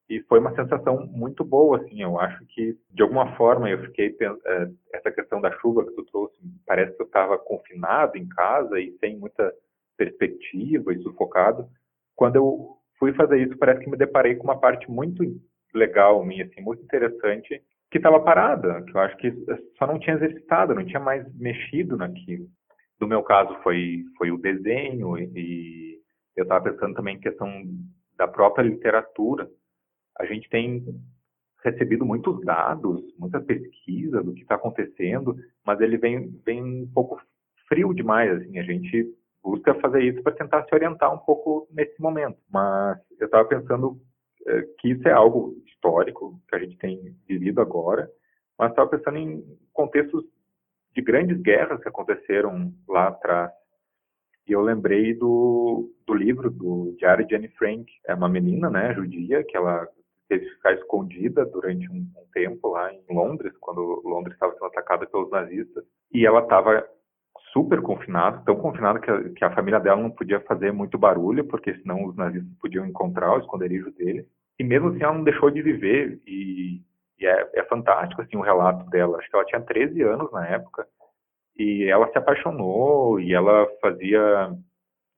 e 0.08 0.22
foi 0.24 0.40
uma 0.40 0.56
sensação 0.56 1.08
muito 1.08 1.44
boa, 1.44 1.78
assim, 1.78 2.02
eu 2.02 2.20
acho 2.20 2.46
que, 2.48 2.78
de 2.92 3.02
alguma 3.02 3.36
forma, 3.36 3.70
eu 3.70 3.82
fiquei, 3.86 4.10
uh, 4.10 4.76
essa 4.94 5.12
questão 5.12 5.42
da 5.42 5.52
chuva 5.60 5.84
que 5.84 5.96
tu 5.96 6.04
trouxe, 6.06 6.38
parece 6.66 6.96
que 6.96 7.02
eu 7.02 7.08
estava 7.08 7.38
confinado 7.40 8.18
em 8.18 8.28
casa 8.28 8.80
e 8.80 8.96
sem 9.00 9.18
muita 9.18 9.52
perspectiva 9.98 10.94
e 10.94 11.02
sufocado, 11.02 11.68
quando 12.16 12.36
eu 12.36 12.78
fui 13.00 13.14
fazer 13.14 13.40
isso, 13.40 13.58
parece 13.58 13.84
que 13.84 13.90
me 13.90 13.98
deparei 13.98 14.36
com 14.36 14.44
uma 14.44 14.60
parte 14.60 14.90
muito 14.90 15.24
legal 15.74 16.24
minha, 16.24 16.46
assim, 16.46 16.62
muito 16.62 16.84
interessante, 16.84 17.62
que 17.92 17.98
estava 17.98 18.20
parada, 18.20 18.82
que 18.84 18.96
eu 18.96 19.02
acho 19.02 19.18
que 19.18 19.34
só 19.78 19.88
não 19.88 20.00
tinha 20.00 20.16
exercitado, 20.16 20.76
não 20.76 20.86
tinha 20.86 21.00
mais 21.00 21.26
mexido 21.36 21.98
naquilo. 21.98 22.48
No 23.00 23.08
meu 23.08 23.24
caso 23.24 23.56
foi, 23.62 24.04
foi 24.18 24.32
o 24.32 24.38
desenho 24.38 25.18
e 25.18 26.00
eu 26.36 26.44
estava 26.44 26.72
pensando 26.72 26.96
também 26.96 27.16
em 27.16 27.22
questão 27.22 27.50
da 28.18 28.28
própria 28.28 28.64
literatura. 28.64 29.50
A 30.18 30.26
gente 30.26 30.50
tem 30.50 30.84
recebido 31.64 32.06
muitos 32.06 32.40
dados, 32.42 33.02
muita 33.18 33.42
pesquisa 33.42 34.24
do 34.24 34.34
que 34.34 34.42
está 34.42 34.56
acontecendo, 34.56 35.36
mas 35.66 35.82
ele 35.82 35.98
vem, 35.98 36.30
vem 36.46 36.64
um 36.64 36.92
pouco 36.94 37.20
frio 37.68 37.94
demais. 37.94 38.32
Assim, 38.32 38.60
a 38.60 38.64
gente 38.64 39.14
busca 39.44 39.74
fazer 39.76 40.04
isso 40.04 40.22
para 40.24 40.36
tentar 40.36 40.64
se 40.64 40.74
orientar 40.74 41.14
um 41.14 41.18
pouco 41.18 41.68
nesse 41.72 42.00
momento. 42.02 42.38
Mas 42.50 43.00
eu 43.20 43.26
estava 43.26 43.48
pensando 43.48 44.00
é, 44.48 44.62
que 44.80 44.90
isso 44.92 45.08
é 45.08 45.12
algo 45.12 45.56
histórico 45.66 46.40
que 46.48 46.56
a 46.56 46.60
gente 46.60 46.78
tem 46.78 47.16
vivido 47.28 47.62
agora, 47.62 48.10
mas 48.58 48.70
estava 48.70 48.90
pensando 48.90 49.18
em 49.18 49.44
contextos 49.74 50.24
de 50.96 51.02
grandes 51.02 51.40
guerras 51.42 51.82
que 51.82 51.90
aconteceram 51.90 52.74
lá 52.88 53.10
atrás. 53.10 53.52
E 54.48 54.54
eu 54.54 54.62
lembrei 54.62 55.14
do, 55.14 55.92
do 56.08 56.14
livro 56.14 56.50
do 56.50 56.96
Diário 56.98 57.28
de 57.28 57.36
Anne 57.36 57.50
Frank. 57.50 57.86
É 58.08 58.14
uma 58.14 58.30
menina, 58.30 58.70
né, 58.70 58.94
judia, 58.94 59.44
que 59.44 59.58
ela 59.58 59.88
teve 60.30 60.46
que 60.46 60.56
ficar 60.56 60.74
escondida 60.74 61.46
durante 61.46 61.90
um, 61.92 61.96
um 61.96 62.26
tempo 62.34 62.70
lá 62.70 62.92
em 62.94 63.04
Londres, 63.10 63.54
quando 63.60 64.02
Londres 64.06 64.36
estava 64.36 64.54
sendo 64.54 64.66
atacada 64.66 65.06
pelos 65.08 65.30
nazistas. 65.30 65.84
E 66.14 66.26
ela 66.26 66.42
estava 66.42 66.88
super 67.52 67.82
confinada, 67.82 68.42
tão 68.46 68.56
confinada 68.56 69.00
que 69.00 69.10
a, 69.10 69.30
que 69.30 69.46
a 69.46 69.54
família 69.54 69.80
dela 69.80 70.02
não 70.02 70.12
podia 70.12 70.40
fazer 70.42 70.72
muito 70.72 70.98
barulho, 70.98 71.46
porque 71.46 71.74
senão 71.80 72.06
os 72.06 72.16
nazistas 72.16 72.52
podiam 72.60 72.86
encontrar 72.86 73.34
o 73.34 73.40
esconderijo 73.40 73.92
deles. 73.92 74.26
E 74.60 74.64
mesmo 74.64 74.90
assim 74.90 75.04
ela 75.04 75.14
não 75.14 75.24
deixou 75.24 75.50
de 75.50 75.62
viver 75.62 76.20
e 76.26 76.82
e 77.20 77.26
é, 77.26 77.50
é 77.54 77.64
fantástico 77.64 78.22
assim 78.22 78.38
o 78.38 78.42
relato 78.42 78.90
dela. 78.90 79.18
Acho 79.18 79.30
que 79.30 79.36
ela 79.36 79.46
tinha 79.46 79.62
13 79.62 80.02
anos 80.04 80.32
na 80.32 80.48
época 80.48 80.88
e 81.58 81.86
ela 81.86 82.12
se 82.12 82.18
apaixonou 82.18 83.20
e 83.20 83.34
ela 83.34 83.68
fazia, 83.82 84.52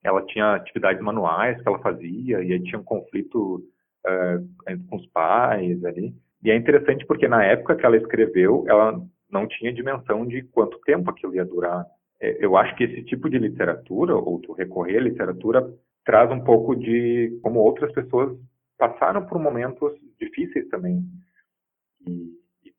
ela 0.03 0.25
tinha 0.25 0.55
atividades 0.55 1.01
manuais 1.01 1.61
que 1.61 1.67
ela 1.67 1.79
fazia 1.79 2.41
e 2.43 2.53
aí 2.53 2.63
tinha 2.63 2.79
um 2.79 2.83
conflito 2.83 3.63
uh, 4.05 4.87
com 4.89 4.95
os 4.95 5.05
pais 5.07 5.83
ali. 5.83 6.13
E 6.43 6.51
é 6.51 6.55
interessante 6.55 7.05
porque 7.05 7.27
na 7.27 7.43
época 7.43 7.75
que 7.75 7.85
ela 7.85 7.97
escreveu, 7.97 8.63
ela 8.67 9.01
não 9.29 9.47
tinha 9.47 9.73
dimensão 9.73 10.25
de 10.25 10.43
quanto 10.43 10.79
tempo 10.81 11.09
aquilo 11.09 11.35
ia 11.35 11.43
durar. 11.43 11.85
É, 12.21 12.43
eu 12.43 12.55
acho 12.55 12.75
que 12.75 12.83
esse 12.83 13.03
tipo 13.03 13.29
de 13.29 13.37
literatura, 13.39 14.15
ou 14.15 14.39
tu 14.39 14.53
recorrer 14.53 14.97
à 14.97 15.01
literatura, 15.01 15.67
traz 16.05 16.31
um 16.31 16.39
pouco 16.39 16.75
de 16.75 17.37
como 17.41 17.59
outras 17.59 17.91
pessoas 17.91 18.37
passaram 18.77 19.25
por 19.25 19.39
momentos 19.39 19.93
difíceis 20.19 20.67
também 20.69 21.03
e, 22.07 22.36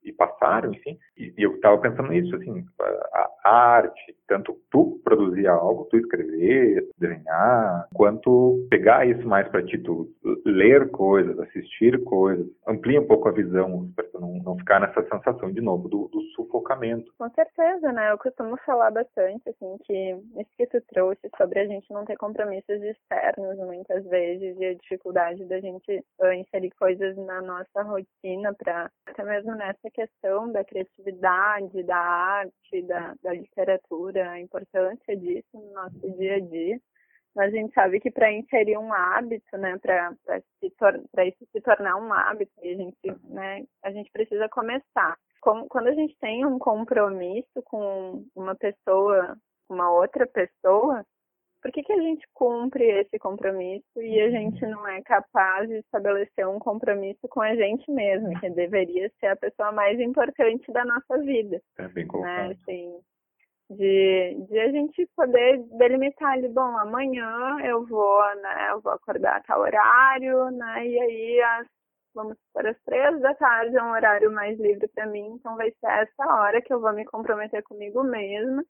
e 0.08 0.12
passaram, 0.12 0.72
enfim. 0.72 0.98
E, 1.16 1.32
e 1.36 1.42
eu 1.42 1.54
estava 1.54 1.78
pensando 1.78 2.08
nisso, 2.08 2.34
assim, 2.36 2.64
a, 3.12 3.30
a, 3.44 3.76
arte, 3.76 4.16
tanto 4.26 4.56
tu 4.70 5.00
produzir 5.04 5.46
algo, 5.46 5.86
tu 5.90 5.96
escrever, 5.96 6.88
desenhar, 6.98 7.86
quanto 7.94 8.66
pegar 8.70 9.06
isso 9.06 9.26
mais 9.26 9.48
para 9.48 9.64
ti, 9.64 9.78
tu 9.78 10.08
ler 10.44 10.90
coisas, 10.90 11.38
assistir 11.40 12.02
coisas, 12.04 12.46
amplia 12.66 13.00
um 13.00 13.06
pouco 13.06 13.28
a 13.28 13.32
visão, 13.32 13.90
para 13.94 14.04
tu 14.08 14.20
não, 14.20 14.34
não 14.42 14.58
ficar 14.58 14.80
nessa 14.80 15.02
sensação 15.08 15.52
de 15.52 15.60
novo 15.60 15.88
do, 15.88 16.08
do 16.08 16.20
sufocamento. 16.34 17.12
Com 17.18 17.30
certeza, 17.30 17.92
né? 17.92 18.12
Eu 18.12 18.18
costumo 18.18 18.56
falar 18.64 18.90
bastante, 18.90 19.48
assim, 19.48 19.76
que 19.84 20.10
isso 20.36 20.50
que 20.56 20.66
tu 20.66 20.80
trouxe 20.88 21.28
sobre 21.36 21.60
a 21.60 21.66
gente 21.66 21.92
não 21.92 22.04
ter 22.04 22.16
compromissos 22.16 22.82
externos 22.82 23.56
muitas 23.58 24.04
vezes 24.04 24.56
e 24.58 24.64
a 24.64 24.74
dificuldade 24.74 25.44
da 25.46 25.60
gente 25.60 26.04
uh, 26.20 26.32
inserir 26.32 26.70
coisas 26.78 27.16
na 27.16 27.40
nossa 27.42 27.82
rotina 27.82 28.54
para 28.54 28.90
até 29.06 29.24
mesmo 29.24 29.54
nessa 29.54 29.90
questão 29.98 30.52
da 30.52 30.64
criatividade, 30.64 31.82
da 31.82 31.96
arte, 31.96 32.82
da, 32.82 33.14
da 33.20 33.32
literatura, 33.32 34.30
a 34.30 34.40
importância 34.40 35.16
disso 35.16 35.48
no 35.54 35.72
nosso 35.72 36.16
dia 36.16 36.37
a 36.37 36.40
dia. 36.40 36.80
Mas 37.34 37.52
a 37.52 37.56
gente 37.56 37.74
sabe 37.74 38.00
que 38.00 38.11
para 38.11 38.32
inserir 38.32 38.78
um 38.78 38.92
hábito, 38.92 39.56
né, 39.56 39.76
para 39.78 41.24
isso 41.26 41.46
se 41.50 41.61
tornar 41.61 41.96
um 41.96 42.12
hábito, 42.12 42.52
a 42.61 42.66
gente, 42.66 42.96
né, 43.24 43.64
a 43.82 43.90
gente 43.90 44.11
precisa 44.12 44.48
começar. 44.48 45.16
Como, 45.40 45.66
quando 45.68 45.88
a 45.88 45.94
gente 45.94 46.16
tem 46.20 46.46
um 46.46 46.58
compromisso 46.58 47.62
com 47.64 48.24
uma 48.34 48.54
pessoa, 48.54 49.37
uma 49.68 49.90
outra 49.90 50.26
pessoa, 50.26 51.04
por 51.68 51.72
que, 51.72 51.83
que 51.83 51.92
a 51.92 52.00
gente 52.00 52.26
cumpre 52.33 52.83
esse 52.83 53.18
compromisso 53.18 54.00
e 54.00 54.18
a 54.22 54.31
gente 54.31 54.59
não 54.66 54.88
é 54.88 55.02
capaz 55.02 55.68
de 55.68 55.76
estabelecer 55.76 56.48
um 56.48 56.59
compromisso 56.59 57.28
com 57.28 57.42
a 57.42 57.54
gente 57.54 57.90
mesmo, 57.90 58.40
que 58.40 58.48
deveria 58.48 59.12
ser 59.20 59.26
a 59.26 59.37
pessoa 59.37 59.70
mais 59.70 60.00
importante 60.00 60.72
da 60.72 60.83
nossa 60.87 61.18
vida? 61.18 61.61
É 61.78 61.87
bem 61.88 62.07
colocado. 62.07 62.48
Né? 62.48 62.57
Assim, 62.62 62.98
de, 63.68 64.46
de 64.48 64.59
a 64.59 64.70
gente 64.70 65.07
poder 65.14 65.62
delimitar 65.76 66.33
ali, 66.33 66.48
bom, 66.48 66.78
amanhã 66.78 67.59
eu 67.62 67.85
vou, 67.85 68.22
né, 68.37 68.68
eu 68.70 68.81
vou 68.81 68.92
acordar 68.92 69.37
a 69.37 69.42
tal 69.42 69.61
horário, 69.61 70.50
né, 70.50 70.87
e 70.87 70.98
aí 70.98 71.40
as, 71.42 71.66
vamos 72.14 72.38
para 72.54 72.70
as 72.70 72.81
três 72.85 73.20
da 73.20 73.35
tarde 73.35 73.76
é 73.76 73.83
um 73.83 73.90
horário 73.90 74.33
mais 74.33 74.59
livre 74.59 74.88
para 74.88 75.04
mim, 75.04 75.35
então 75.35 75.54
vai 75.54 75.70
ser 75.72 75.87
essa 75.87 76.35
hora 76.35 76.62
que 76.62 76.72
eu 76.72 76.81
vou 76.81 76.94
me 76.94 77.04
comprometer 77.04 77.62
comigo 77.62 78.02
mesma 78.02 78.64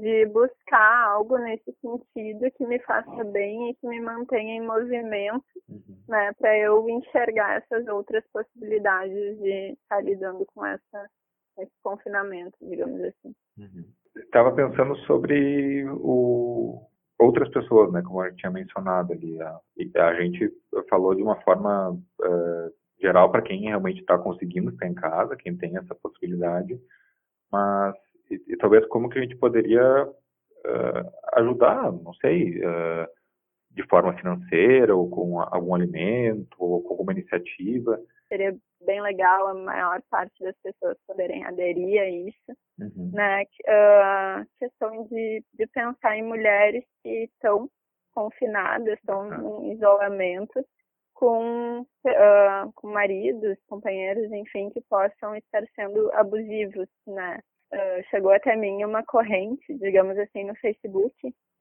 de 0.00 0.26
buscar 0.26 1.08
algo 1.08 1.38
nesse 1.38 1.72
sentido 1.80 2.50
que 2.52 2.66
me 2.66 2.78
faça 2.80 3.24
bem 3.24 3.70
e 3.70 3.74
que 3.74 3.86
me 3.86 4.00
mantenha 4.00 4.56
em 4.56 4.66
movimento, 4.66 5.44
uhum. 5.68 5.96
né, 6.08 6.32
para 6.38 6.56
eu 6.58 6.88
enxergar 6.88 7.56
essas 7.58 7.86
outras 7.88 8.24
possibilidades 8.32 9.38
de 9.38 9.72
estar 9.72 10.00
lidando 10.02 10.44
com 10.54 10.64
essa 10.66 11.08
esse 11.58 11.72
confinamento, 11.82 12.56
digamos 12.62 13.00
assim. 13.00 13.34
Uhum. 13.56 13.84
Estava 14.16 14.52
pensando 14.52 14.96
sobre 15.06 15.84
o 15.88 16.82
outras 17.18 17.48
pessoas, 17.50 17.92
né, 17.92 18.02
como 18.02 18.24
eu 18.24 18.34
tinha 18.34 18.50
mencionado 18.50 19.12
ali. 19.12 19.40
A, 19.40 19.60
a 20.08 20.14
gente 20.20 20.52
falou 20.90 21.14
de 21.14 21.22
uma 21.22 21.40
forma 21.42 21.92
uh, 21.92 22.74
geral 23.00 23.30
para 23.30 23.42
quem 23.42 23.62
realmente 23.62 24.00
está 24.00 24.18
conseguindo 24.18 24.72
ficar 24.72 24.88
em 24.88 24.94
casa, 24.94 25.36
quem 25.36 25.56
tem 25.56 25.76
essa 25.76 25.94
possibilidade, 25.94 26.78
mas 27.52 27.94
e, 28.34 28.52
e 28.52 28.56
talvez 28.56 28.86
como 28.88 29.08
que 29.08 29.18
a 29.18 29.22
gente 29.22 29.36
poderia 29.36 30.06
uh, 30.06 31.12
ajudar, 31.34 31.92
não 31.92 32.14
sei, 32.14 32.58
uh, 32.58 33.06
de 33.70 33.86
forma 33.88 34.16
financeira 34.16 34.94
ou 34.94 35.08
com 35.10 35.40
algum 35.40 35.74
alimento 35.74 36.56
ou 36.58 36.82
com 36.82 36.90
alguma 36.90 37.12
iniciativa. 37.12 38.00
Seria 38.28 38.56
bem 38.84 39.00
legal 39.00 39.48
a 39.48 39.54
maior 39.54 40.00
parte 40.10 40.42
das 40.42 40.56
pessoas 40.62 40.96
poderem 41.06 41.44
aderir 41.44 42.00
a 42.00 42.08
isso, 42.08 42.58
uhum. 42.78 43.10
né? 43.12 43.42
Uh, 43.42 44.46
questão 44.58 45.04
de, 45.06 45.44
de 45.54 45.66
pensar 45.68 46.16
em 46.16 46.22
mulheres 46.22 46.84
que 47.02 47.24
estão 47.24 47.68
confinadas, 48.14 48.98
estão 48.98 49.28
uhum. 49.28 49.64
em 49.64 49.72
isolamento, 49.72 50.64
com, 51.14 51.80
uh, 51.80 52.72
com 52.74 52.88
maridos, 52.88 53.56
companheiros, 53.68 54.30
enfim, 54.32 54.70
que 54.70 54.80
possam 54.82 55.34
estar 55.36 55.64
sendo 55.74 56.12
abusivos, 56.12 56.88
né? 57.06 57.40
Uh, 57.74 58.04
chegou 58.08 58.30
até 58.30 58.54
mim 58.54 58.84
uma 58.84 59.02
corrente, 59.02 59.74
digamos 59.78 60.16
assim, 60.18 60.44
no 60.44 60.54
Facebook, 60.56 61.12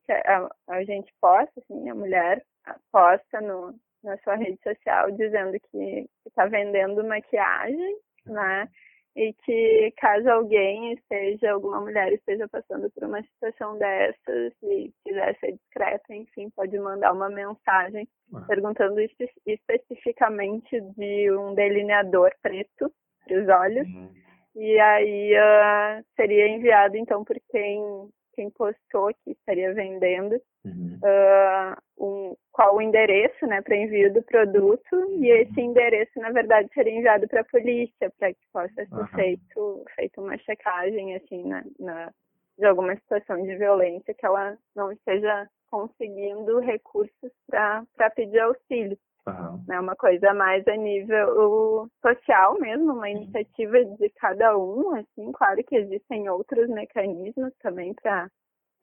que 0.05 0.11
a, 0.11 0.47
a 0.67 0.83
gente 0.83 1.11
posta, 1.19 1.51
assim, 1.59 1.89
a 1.89 1.95
mulher 1.95 2.43
posta 2.91 3.41
no, 3.41 3.73
na 4.03 4.17
sua 4.19 4.35
rede 4.35 4.59
social 4.61 5.11
dizendo 5.11 5.57
que 5.71 6.07
está 6.27 6.45
vendendo 6.45 7.03
maquiagem, 7.03 7.97
né? 8.25 8.69
E 9.15 9.31
que 9.45 9.93
caso 9.97 10.27
alguém 10.27 10.93
esteja, 10.93 11.51
alguma 11.51 11.79
mulher 11.79 12.11
esteja 12.11 12.47
passando 12.47 12.89
por 12.91 13.03
uma 13.03 13.21
situação 13.21 13.77
dessas 13.77 14.53
e 14.63 14.91
quiser 15.03 15.37
ser 15.39 15.51
discreta, 15.51 16.15
enfim, 16.15 16.49
pode 16.49 16.77
mandar 16.79 17.13
uma 17.13 17.29
mensagem 17.29 18.07
ah. 18.33 18.41
perguntando 18.47 18.99
espe 18.99 19.29
especificamente 19.45 20.81
de 20.97 21.31
um 21.31 21.53
delineador 21.53 22.31
preto 22.41 22.91
para 23.23 23.39
os 23.39 23.47
olhos. 23.47 23.87
Uhum. 23.87 24.22
E 24.55 24.79
aí 24.79 25.33
uh, 25.33 26.05
seria 26.15 26.47
enviado 26.47 26.95
então 26.95 27.23
por 27.23 27.37
quem 27.49 28.09
quem 28.33 28.49
postou 28.49 29.13
que 29.23 29.31
estaria 29.31 29.73
vendendo, 29.73 30.41
uhum. 30.65 30.99
uh, 31.03 32.03
um, 32.03 32.35
qual 32.51 32.75
o 32.75 32.81
endereço 32.81 33.45
né, 33.45 33.61
para 33.61 33.77
envio 33.77 34.13
do 34.13 34.21
produto, 34.23 34.91
uhum. 34.91 35.23
e 35.23 35.29
esse 35.29 35.61
endereço, 35.61 36.19
na 36.19 36.31
verdade, 36.31 36.69
seria 36.73 36.93
enviado 36.93 37.27
para 37.27 37.41
a 37.41 37.45
polícia, 37.45 38.11
para 38.17 38.33
que 38.33 38.39
possa 38.51 38.73
ser 38.73 38.93
uhum. 38.93 39.07
feito, 39.07 39.85
feito 39.95 40.21
uma 40.21 40.37
checagem 40.39 41.15
assim, 41.15 41.43
na, 41.47 41.63
na, 41.79 42.11
de 42.57 42.65
alguma 42.65 42.95
situação 42.95 43.41
de 43.41 43.55
violência 43.55 44.13
que 44.13 44.25
ela 44.25 44.57
não 44.75 44.91
esteja 44.91 45.47
conseguindo 45.69 46.59
recursos 46.59 47.31
para 47.47 47.85
pedir 48.15 48.39
auxílio. 48.39 48.97
Uhum. 49.25 49.63
Né, 49.67 49.79
uma 49.79 49.95
coisa 49.95 50.33
mais 50.33 50.67
a 50.67 50.75
nível 50.75 51.89
social 52.01 52.59
mesmo, 52.59 52.91
uma 52.91 53.09
iniciativa 53.09 53.85
de 53.85 54.09
cada 54.09 54.57
um, 54.57 54.95
assim, 54.95 55.31
claro 55.31 55.63
que 55.63 55.77
existem 55.77 56.27
outros 56.29 56.67
mecanismos 56.69 57.53
também 57.61 57.93
para 57.93 58.29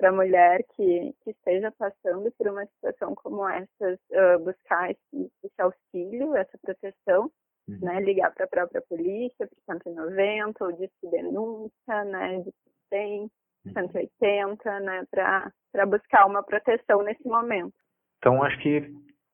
para 0.01 0.09
a 0.09 0.13
mulher 0.13 0.65
que, 0.75 1.15
que 1.23 1.31
esteja 1.31 1.71
passando 1.73 2.33
por 2.33 2.49
uma 2.49 2.65
situação 2.65 3.15
como 3.15 3.47
essa, 3.47 3.99
uh, 4.13 4.43
buscar 4.43 4.91
esse, 4.91 5.31
esse, 5.45 5.61
auxílio, 5.61 6.35
essa 6.35 6.57
proteção, 6.63 7.31
uhum. 7.69 7.79
né, 7.83 8.01
ligar 8.01 8.33
para 8.33 8.47
a 8.47 8.49
própria 8.49 8.81
polícia, 8.81 9.47
para 9.67 9.77
190, 9.77 10.65
ou 10.65 10.73
de 10.73 10.91
denúncia, 11.03 12.05
né, 12.05 12.41
de 12.41 12.51
100, 12.89 13.31
180, 13.75 14.71
uhum. 14.71 14.81
né, 14.81 15.05
para 15.11 15.87
buscar 15.87 16.25
uma 16.25 16.43
proteção 16.43 17.03
nesse 17.03 17.29
momento. 17.29 17.75
Então, 18.17 18.43
acho 18.43 18.59
que 18.61 18.91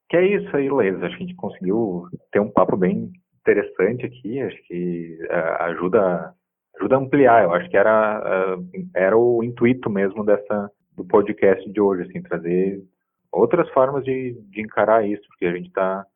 que 0.09 0.17
é 0.17 0.27
isso 0.27 0.57
aí, 0.57 0.71
Leis. 0.71 1.03
Acho 1.03 1.17
que 1.17 1.25
a 1.25 1.27
gente 1.27 1.37
conseguiu 1.37 2.09
ter 2.33 2.41
um 2.41 2.51
papo 2.51 2.77
bem 2.77 3.13
interessante 3.41 4.07
aqui. 4.07 4.41
Acho 4.41 4.63
que 4.65 5.19
uh, 5.23 5.63
ajuda, 5.65 6.35
ajuda 6.79 6.97
a 6.97 6.99
ampliar. 6.99 7.45
Eu 7.45 7.53
acho 7.53 7.69
que 7.69 7.77
era, 7.77 8.57
uh, 8.57 8.89
era 8.95 9.17
o 9.17 9.43
intuito 9.43 9.91
mesmo 9.91 10.25
dessa 10.25 10.71
do 10.97 11.05
podcast 11.05 11.71
de 11.71 11.81
hoje, 11.81 12.09
assim, 12.09 12.23
trazer 12.23 12.83
outras 13.31 13.69
formas 13.71 14.03
de, 14.03 14.33
de 14.49 14.63
encarar 14.63 15.07
isso, 15.07 15.23
porque 15.29 15.45
a 15.45 15.53
gente 15.53 15.69
está 15.69 16.07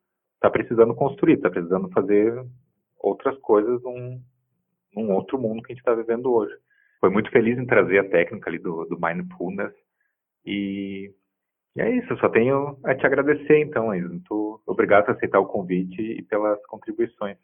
tá 0.41 0.49
precisando 0.49 0.95
construir, 0.95 1.35
está 1.35 1.51
precisando 1.51 1.91
fazer 1.91 2.43
outras 2.99 3.37
coisas 3.41 3.83
num, 3.83 4.21
num 4.95 5.13
outro 5.13 5.39
mundo 5.39 5.63
que 5.63 5.73
a 5.73 5.75
gente 5.75 5.83
está 5.83 5.95
vivendo 5.95 6.33
hoje. 6.33 6.55
Foi 6.99 7.11
muito 7.11 7.31
feliz 7.31 7.59
em 7.59 7.67
trazer 7.67 7.99
a 7.99 8.09
técnica 8.09 8.49
ali 8.49 8.59
do, 8.59 8.87
do 8.87 8.99
mindfulness 8.99 9.73
e 10.45 11.13
e 11.77 11.81
é 11.81 11.91
isso, 11.91 12.17
só 12.19 12.29
tenho 12.29 12.79
a 12.85 12.95
te 12.95 13.07
agradecer 13.07 13.59
então, 13.59 13.95
Isa. 13.95 14.09
Muito 14.09 14.61
obrigado 14.67 15.05
por 15.07 15.15
aceitar 15.15 15.39
o 15.39 15.47
convite 15.47 16.01
e 16.01 16.23
pelas 16.23 16.65
contribuições. 16.67 17.39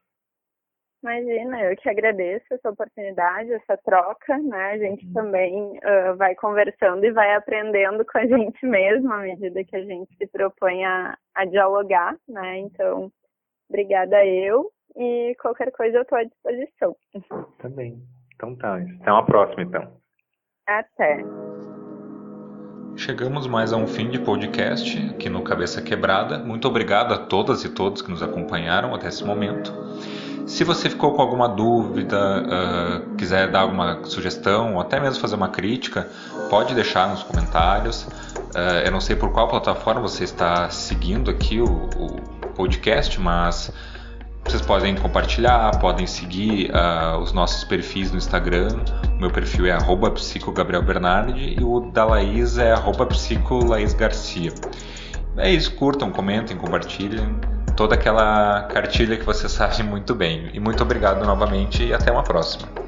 Imagina, 1.02 1.62
eu 1.62 1.76
que 1.76 1.88
agradeço 1.88 2.46
essa 2.50 2.70
oportunidade, 2.70 3.52
essa 3.52 3.76
troca, 3.76 4.38
né? 4.38 4.72
A 4.72 4.78
gente 4.78 5.06
uhum. 5.06 5.12
também 5.12 5.78
uh, 5.78 6.16
vai 6.16 6.34
conversando 6.34 7.04
e 7.04 7.12
vai 7.12 7.34
aprendendo 7.34 8.04
com 8.04 8.18
a 8.18 8.26
gente 8.26 8.66
mesmo 8.66 9.12
à 9.12 9.18
medida 9.18 9.62
que 9.62 9.76
a 9.76 9.84
gente 9.84 10.12
se 10.16 10.26
propõe 10.26 10.84
a, 10.84 11.16
a 11.34 11.44
dialogar, 11.44 12.16
né? 12.26 12.58
Então, 12.58 13.12
obrigada 13.68 14.24
eu 14.26 14.70
e 14.96 15.36
qualquer 15.40 15.70
coisa 15.70 15.98
eu 15.98 16.02
estou 16.02 16.18
à 16.18 16.24
disposição. 16.24 16.96
Também. 17.58 18.02
Então 18.34 18.56
tá, 18.56 18.76
até 18.76 19.12
uma 19.12 19.24
próxima 19.24 19.62
então. 19.62 20.00
Até. 20.66 21.22
Chegamos 22.96 23.46
mais 23.46 23.74
a 23.74 23.76
um 23.76 23.86
fim 23.86 24.08
de 24.08 24.18
podcast 24.18 24.98
aqui 25.10 25.28
no 25.28 25.42
Cabeça 25.42 25.82
Quebrada. 25.82 26.38
Muito 26.38 26.66
obrigado 26.66 27.12
a 27.12 27.18
todas 27.18 27.62
e 27.62 27.68
todos 27.68 28.00
que 28.00 28.10
nos 28.10 28.22
acompanharam 28.22 28.94
até 28.94 29.08
esse 29.08 29.22
momento. 29.22 29.70
Se 30.46 30.64
você 30.64 30.88
ficou 30.88 31.12
com 31.12 31.20
alguma 31.20 31.46
dúvida, 31.46 32.16
uh, 32.16 33.16
quiser 33.16 33.50
dar 33.50 33.60
alguma 33.60 34.02
sugestão 34.04 34.74
ou 34.74 34.80
até 34.80 34.98
mesmo 34.98 35.20
fazer 35.20 35.34
uma 35.34 35.50
crítica, 35.50 36.08
pode 36.48 36.74
deixar 36.74 37.06
nos 37.10 37.22
comentários. 37.22 38.04
Uh, 38.04 38.80
eu 38.86 38.90
não 38.90 39.00
sei 39.00 39.14
por 39.14 39.30
qual 39.30 39.46
plataforma 39.46 40.00
você 40.00 40.24
está 40.24 40.70
seguindo 40.70 41.30
aqui 41.30 41.60
o, 41.60 41.66
o 41.66 42.16
podcast, 42.54 43.20
mas 43.20 43.70
vocês 44.50 44.62
podem 44.62 44.94
compartilhar, 44.94 45.78
podem 45.80 46.06
seguir 46.06 46.70
uh, 46.70 47.18
os 47.18 47.32
nossos 47.32 47.64
perfis 47.64 48.12
no 48.12 48.18
Instagram. 48.18 48.68
O 49.16 49.20
meu 49.20 49.30
perfil 49.30 49.66
é 49.66 49.72
psicogabrielbernardi 50.10 51.56
e 51.58 51.64
o 51.64 51.80
da 51.80 52.04
Laís 52.04 52.56
é 52.56 52.74
psicolaísgarcia. 53.06 54.52
É 55.36 55.50
isso, 55.50 55.74
curtam, 55.74 56.10
comentem, 56.10 56.56
compartilhem. 56.56 57.38
Toda 57.76 57.94
aquela 57.94 58.62
cartilha 58.62 59.16
que 59.16 59.24
vocês 59.24 59.50
sabem 59.52 59.82
muito 59.82 60.14
bem. 60.14 60.48
E 60.54 60.60
muito 60.60 60.82
obrigado 60.82 61.24
novamente 61.26 61.84
e 61.84 61.92
até 61.92 62.12
uma 62.12 62.22
próxima. 62.22 62.85